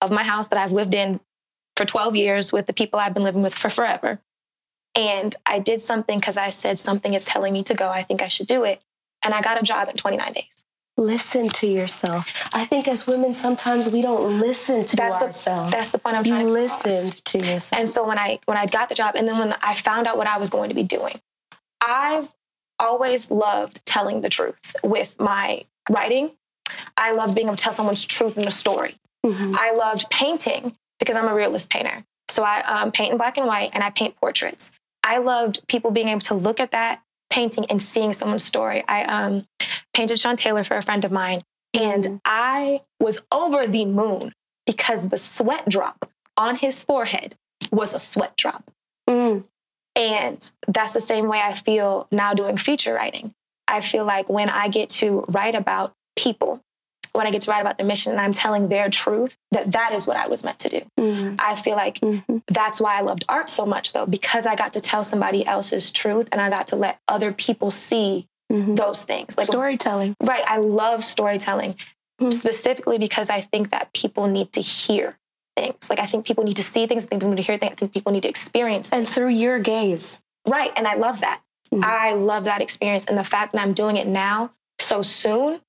[0.00, 1.20] of my house that I've lived in
[1.80, 4.20] for 12 years with the people I've been living with for forever.
[4.94, 7.88] And I did something because I said something is telling me to go.
[7.88, 8.82] I think I should do it.
[9.22, 10.64] And I got a job in 29 days.
[10.98, 12.32] listen to yourself.
[12.52, 15.72] I think as women, sometimes we don't listen to That's the ourselves.
[15.72, 17.78] that's the point I'm trying you to listened to yourself.
[17.80, 20.18] And so when I when I got the job, and then when I found out
[20.18, 21.18] what I was going to be doing,
[21.80, 22.28] I've
[22.78, 26.32] always loved telling the truth with my writing.
[26.98, 28.96] I love being able to tell someone's truth in a story.
[29.24, 29.54] Mhm.
[29.56, 32.04] I loved painting because I'm a realist painter.
[32.28, 34.70] So I um, paint in black and white and I paint portraits.
[35.02, 38.84] I loved people being able to look at that painting and seeing someone's story.
[38.86, 39.46] I um,
[39.94, 41.42] painted Sean Taylor for a friend of mine,
[41.74, 42.20] and Mhm.
[42.24, 44.32] I was over the moon
[44.66, 47.34] because the sweat drop on his forehead
[47.72, 48.70] was a sweat drop.
[49.08, 49.44] Mm.
[49.96, 53.34] And that's the same way I feel now doing feature writing.
[53.68, 56.60] I feel like when I get to write about people,
[57.12, 59.92] when I get to write about their mission and I'm telling their truth, that that
[59.92, 60.82] is what I was meant to do.
[60.98, 61.36] Mhm.
[61.38, 62.42] I feel like Mhm.
[62.48, 65.90] that's why I loved art so much though, because I got to tell somebody else's
[65.90, 68.76] truth and I got to let other people see Mhm.
[68.76, 69.36] those things.
[69.36, 70.14] Like Storytelling.
[70.22, 71.76] right, I love storytelling
[72.20, 72.32] Mhm.
[72.32, 75.16] specifically because I think that people need to hear
[75.56, 75.90] things.
[75.90, 77.72] Like I think people need to see things, I think people need to hear things,
[77.72, 80.20] I think people need to experience And through your gaze.
[80.46, 80.72] Right.
[80.76, 81.40] And I love that.
[81.72, 81.84] Mhm.
[81.84, 83.04] I love that experience.
[83.06, 84.50] And the fact that I'm doing it now
[84.80, 85.60] so soon,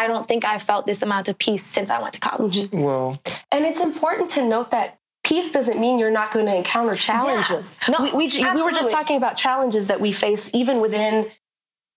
[0.00, 2.56] I don't think I've felt this amount of peace since I went to college.
[2.62, 2.80] Mhm.
[2.82, 3.20] Well,
[3.52, 7.76] And it's important to note that peace doesn't mean you're not going to encounter challenges.
[7.86, 7.96] Yeah.
[7.98, 11.28] No, we, we, we were just talking about challenges that we face even within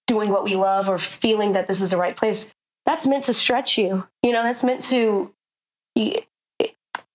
[0.06, 2.51] doing what we love or feeling that this is the right place.
[2.86, 4.06] That's meant to stretch you.
[4.22, 5.34] You know, that's meant to.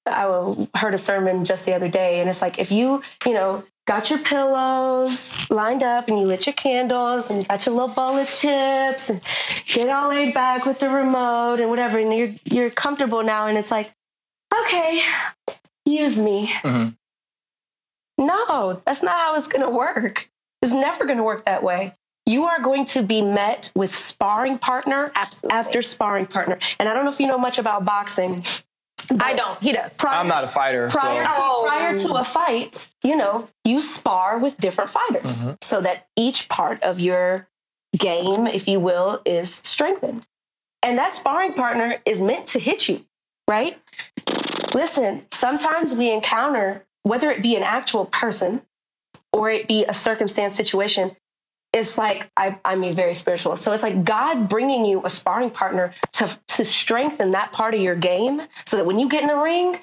[0.06, 3.62] I heard a sermon just the other day, and it's like if you, you know,
[3.88, 7.88] got your pillows lined up and you lit your candles and you got your little
[7.88, 9.22] bowl of chips and
[9.66, 13.56] get all laid back with the remote and whatever, and you're you're comfortable now, and
[13.56, 13.90] it's like,
[14.60, 15.02] okay,
[15.86, 16.48] use me.
[16.62, 16.96] Mhm.
[18.18, 20.28] No, that's not how it's going to work.
[20.60, 21.94] It's never going to work that way.
[22.26, 25.56] You are going to be met with sparring partner Absolutely.
[25.56, 26.58] after sparring partner.
[26.78, 28.44] And I don't know if you know much about boxing.
[29.20, 29.62] I don't.
[29.62, 29.96] He does.
[29.96, 31.64] Prior, I'm not a fighter, prior, so to, Oh.
[31.66, 35.54] prior to a fight, you know, you spar with different fighters mm-hmm.
[35.62, 37.48] so that each part of your
[37.96, 40.26] game, if you will, is strengthened.
[40.82, 43.04] And that sparring partner is meant to hit you,
[43.48, 43.78] right?
[44.74, 48.62] Listen, sometimes we encounter, whether it be an actual person
[49.32, 51.16] or it be a circumstance situation,
[51.72, 53.56] it's like I, mean very spiritual.
[53.56, 57.80] So it's like God bringing you a sparring partner to to strengthen that part of
[57.80, 59.78] your game, so that when you get in the ring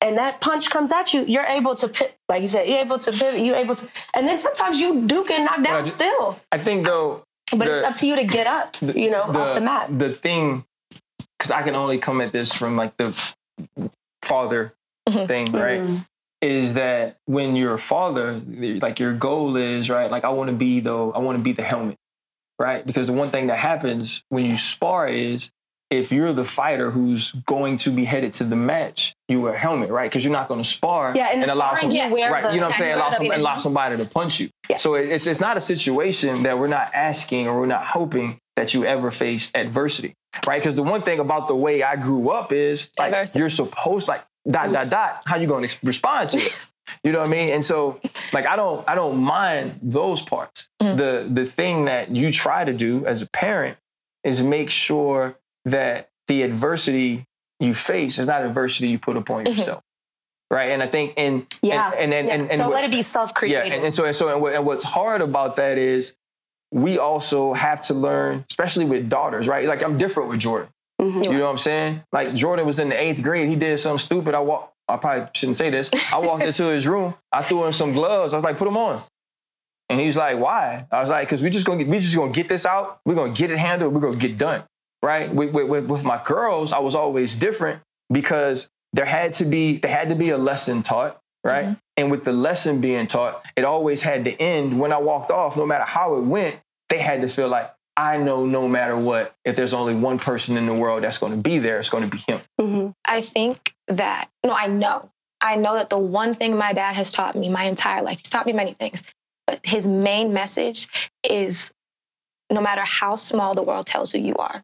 [0.00, 2.98] and that punch comes at you, you're able to pit, like you said, you're able
[2.98, 5.96] to pivot, you're able to, and then sometimes you do get knocked down I just-
[5.96, 9.22] still, I think though, but the- it's up to you to get up, you know,
[9.22, 9.98] off the mat.
[9.98, 10.64] The thing,
[11.38, 13.14] because I can only come at this from like the
[14.22, 14.72] father
[15.08, 15.26] Mhm.
[15.26, 15.80] thing, right?
[15.82, 16.06] Mhm.
[16.42, 18.40] Is that when you're a father,
[18.80, 20.10] like your goal is right?
[20.10, 21.96] Like I want to be though, I want to be the helmet,
[22.58, 22.84] right?
[22.84, 25.50] Because the one thing that happens when you spar is
[25.90, 29.58] if you're the fighter who's going to be headed to the match, you wear a
[29.58, 30.08] helmet, right?
[30.08, 32.42] Because you're not going to spar Yeah, the and allow sparring, some, you right?
[32.44, 32.94] the- you know what I'm saying?
[32.94, 34.48] Allow, some, allow somebody to punch you.
[34.70, 34.76] Yeah.
[34.78, 38.72] So it's it's not a situation that we're not asking or we're not hoping that
[38.72, 40.14] you ever face adversity,
[40.46, 40.58] right?
[40.60, 43.38] Because the one thing about the way I grew up is like Adversity.
[43.40, 45.22] you're supposed like dot dot dot.
[45.26, 46.56] How you going to respond to it?
[47.04, 47.50] You know what I mean?
[47.50, 48.00] And so
[48.32, 50.68] like I don't I don't mind those parts.
[50.82, 50.96] Mhm.
[50.96, 53.78] The the thing that you try to do as a parent
[54.24, 55.36] is make sure
[55.66, 57.26] that the adversity
[57.60, 59.56] you face is not adversity you put upon Mhm.
[59.56, 59.84] yourself.
[60.50, 60.70] Right.
[60.72, 61.92] And I think and Yeah.
[61.96, 63.68] and and and, and, and Don't what- let it be self-created.
[63.68, 66.14] yeah, and, and so and so and, what, and what's hard about that is
[66.72, 69.66] we also have to learn, especially with daughters, right?
[69.68, 70.70] Like I'm different with Jordan.
[71.00, 71.24] Mhm.
[71.24, 72.02] You know what I'm saying?
[72.12, 74.34] Like Jordan was in the eighth grade, he did something stupid.
[74.34, 74.74] I walked.
[74.88, 75.88] I probably shouldn't say this.
[76.12, 77.14] I walked into his room.
[77.30, 78.32] I threw him some gloves.
[78.32, 79.02] I was like, put them on.
[79.88, 80.86] And he's like, why?
[80.90, 83.00] I was like, because we just gonna get, we just gonna get this out.
[83.04, 83.94] We're gonna get it handled.
[83.94, 84.64] We're gonna get done.
[85.02, 85.32] Right?
[85.32, 87.82] With, with, with, with my girls, I was always different
[88.12, 91.64] because there had to be there had to be a lesson taught, right?
[91.66, 91.74] Mm-hmm.
[91.96, 95.56] And with the lesson being taught, it always had to end when I walked off,
[95.56, 99.34] no matter how it went, they had to feel like I know no matter what,
[99.44, 102.18] if there's only one person in the world that's gonna be there, it's gonna be
[102.18, 102.40] him.
[102.58, 102.94] Mhm.
[103.04, 105.10] I think that, no, I know.
[105.42, 108.30] I know that the one thing my dad has taught me my entire life, he's
[108.30, 109.02] taught me many things,
[109.46, 110.88] but his main message
[111.22, 111.72] is
[112.50, 114.62] no matter how small the world tells who you are,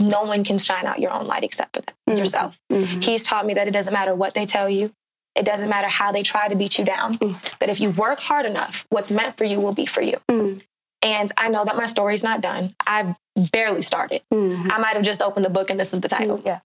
[0.00, 2.18] no one can shine out your own light except for them, Mhm.
[2.18, 2.58] yourself.
[2.72, 3.04] Mhm.
[3.04, 4.92] He's taught me that it doesn't matter what they tell you,
[5.34, 7.58] it doesn't matter how they try to beat you down, Mm.
[7.60, 10.18] that if you work hard enough, what's meant for you will be for you.
[10.30, 10.62] Mm.
[11.02, 12.74] And I know that my story's not done.
[12.86, 13.16] I've
[13.52, 14.22] barely started.
[14.32, 14.70] Mhm.
[14.70, 16.60] I might have just opened the book and this is the title Yeah.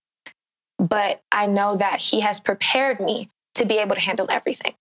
[0.78, 4.74] but I know that he has prepared me to be able to handle everything.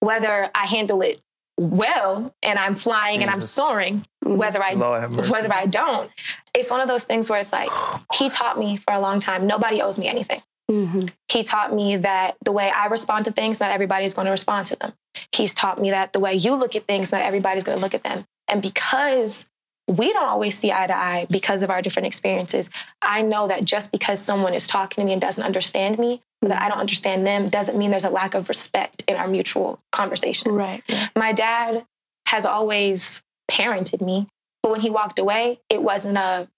[0.00, 1.20] Whether I handle it
[1.58, 6.10] well and I'm flying and I'm soaring, whether I Lord whether I don't,
[6.54, 7.70] it's one of those things where it's like
[8.14, 10.40] he taught me for a long time nobody owes me anything.
[10.70, 11.10] Mhm.
[11.28, 14.30] He taught me that the way I respond to things, not everybody is going to
[14.30, 14.92] respond to them.
[15.32, 17.94] He's taught me that the way you look at things, not everybody's going to look
[17.94, 18.24] at them.
[18.48, 19.46] And because
[19.88, 22.70] we don't always see eye to eye because of our different experiences,
[23.02, 26.48] I know that just because someone is talking to me and doesn't understand me, or
[26.48, 29.80] that I don't understand them, doesn't mean there's a lack of respect in our mutual
[29.92, 30.62] conversations.
[30.62, 30.82] Right.
[31.16, 31.84] My dad
[32.28, 34.26] has always parented me,
[34.62, 36.48] but when he walked away, it wasn't a,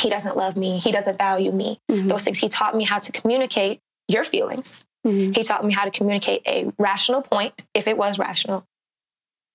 [0.00, 1.78] he doesn't love me, he doesn't value me.
[1.90, 2.08] Mhm.
[2.08, 2.38] Those things.
[2.38, 4.84] He taught me how to communicate your feelings.
[5.06, 5.36] Mhm.
[5.36, 8.64] He taught me how to communicate a rational point, if it was rational.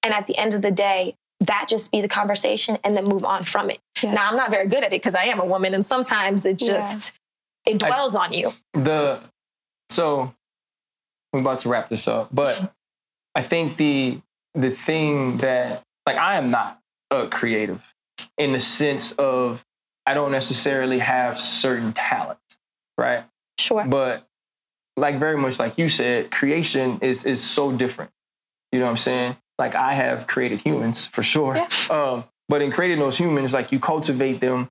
[0.03, 3.23] And at the end of the day, that just be the conversation and then move
[3.23, 3.79] on from it.
[4.01, 4.13] Yeah.
[4.13, 6.61] Now, I'm not very good at it because I am a woman, and sometimes it
[6.61, 6.73] Yeah.
[6.79, 7.13] just,
[7.65, 8.51] it dwells on you.
[8.73, 9.21] the
[9.89, 10.33] so
[11.33, 12.73] we're about to wrap this up, but
[13.35, 14.21] I think the
[14.55, 16.79] the thing that like I am not
[17.11, 17.93] a creative
[18.37, 19.63] in the sense of
[20.05, 22.57] I don't necessarily have certain talents,
[22.97, 23.23] right?
[23.59, 23.85] Sure.
[23.85, 24.25] But
[24.97, 28.11] like very much like you said, creation is is so different.
[28.71, 29.37] You know what I'm saying?
[29.59, 31.55] Like I have created humans for sure.
[31.57, 31.67] Yeah.
[31.89, 34.69] Um, but in creating those humans, like you cultivate them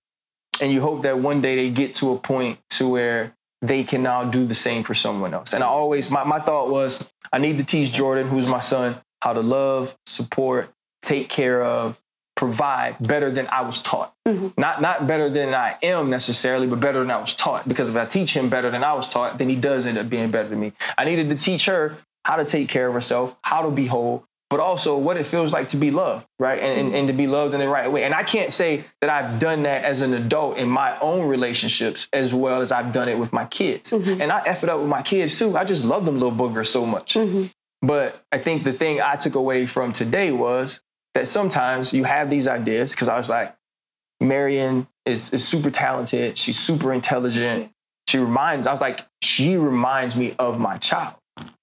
[0.61, 4.03] and you hope that one day they get to a point to where they can
[4.03, 5.53] now do the same for someone else.
[5.53, 8.97] And I always my, my thought was I need to teach Jordan, who's my son,
[9.23, 10.71] how to love, support,
[11.03, 12.01] take care of,
[12.35, 14.15] provide better than I was taught.
[14.27, 14.55] Mhm.
[14.57, 17.69] Not not better than I am necessarily, but better than I was taught.
[17.69, 20.09] Because if I teach him better than I was taught, then he does end up
[20.09, 20.73] being better than me.
[20.97, 24.25] I needed to teach her how to take care of herself, how to be whole,
[24.51, 26.59] but also what it feels like to be loved, right?
[26.59, 26.97] And, and, mm-hmm.
[26.97, 28.05] and to be loved in the right way.
[28.05, 32.09] And I can't say that I've done that as an adult in my own relationships
[32.13, 33.91] as well as I've done it with my kids.
[33.91, 34.23] Mm-hmm.
[34.23, 35.57] And I F it up with my kids too.
[35.57, 37.15] I just love them little boogers so much.
[37.15, 37.53] Mhm.
[37.83, 40.81] But I think the thing I took away from today was
[41.15, 43.55] that sometimes you have these ideas because I was like,
[44.21, 46.37] Marion is, is super talented.
[46.37, 47.71] She's super intelligent.
[48.09, 51.15] She reminds, I was like, she reminds me of my child,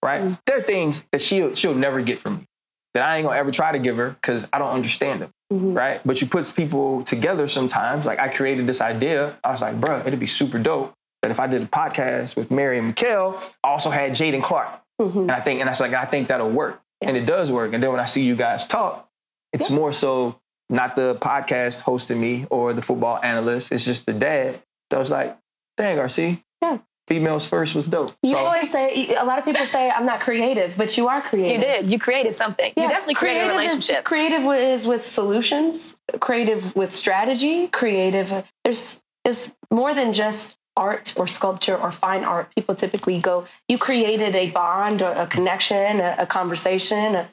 [0.01, 0.21] right?
[0.21, 0.39] Mm.
[0.45, 2.47] There are things that she'll, she'll never get from me
[2.95, 5.75] that I ain't gonna ever try to give her because I don't understand them, Mhm.
[5.77, 6.01] right?
[6.05, 8.05] But you put people together sometimes.
[8.05, 9.35] Like I created this idea.
[9.43, 12.49] I was like, bruh, it'd be super dope that if I did a podcast with
[12.51, 14.69] Mary and Mikkel, I also had Jaden Clark.
[15.01, 15.15] Mhm.
[15.23, 16.81] And I think, and I was like, I think that'll work.
[17.01, 17.73] And it does work.
[17.73, 19.09] And then when I see you guys talk,
[19.51, 20.35] it's more so
[20.69, 23.71] not the podcast hosting me or the football analyst.
[23.73, 24.61] It's just the dad.
[24.91, 25.37] So I was like,
[25.77, 26.41] dang, RC.
[26.61, 26.77] Yeah.
[27.07, 28.15] Females first was dope.
[28.23, 31.21] You so, always say a lot of people say I'm not creative, but you are
[31.21, 31.61] creative.
[31.61, 31.91] You did.
[31.91, 32.73] You created something.
[32.75, 33.97] You definitely created a relationship.
[33.97, 38.43] Is, creative is with solutions, creative with strategy, creative.
[38.63, 42.53] There's is more than just art or sculpture or fine art.
[42.55, 47.15] People typically go, you created a bond or a connection, a, a conversation.
[47.15, 47.29] A,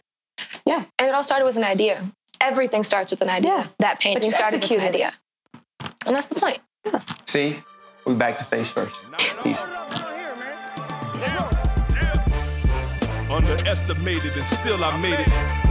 [0.66, 0.84] yeah.
[0.98, 2.04] And it all started with an idea.
[2.40, 3.50] Everything starts with an idea.
[3.50, 3.66] Yeah.
[3.78, 5.14] That painting you started with an idea.
[6.06, 6.58] And that's the point.
[7.26, 7.58] See,
[8.04, 9.00] we back to face first.
[9.42, 9.62] Peace.
[13.30, 15.28] Underestimated and still I made it.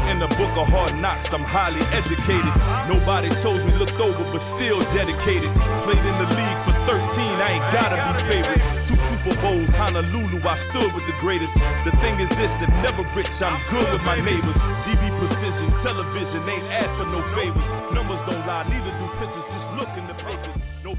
[0.10, 2.50] In the book of hard knocks, I'm highly educated.
[2.90, 5.54] Nobody chose me, looked over, but still dedicated.
[5.86, 6.98] Played in the league for 13,
[7.38, 8.64] I ain't gotta be favorite.
[8.90, 11.54] Two Super Bowls, Honolulu, I stood with the greatest.
[11.86, 14.58] The thing is this, and never rich, I'm good with my neighbors.
[14.90, 17.70] DB precision, television, ain't asked for no favors.
[17.94, 19.71] Numbers don't lie, neither do pictures, just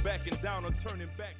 [0.03, 1.35] backing down or turning back.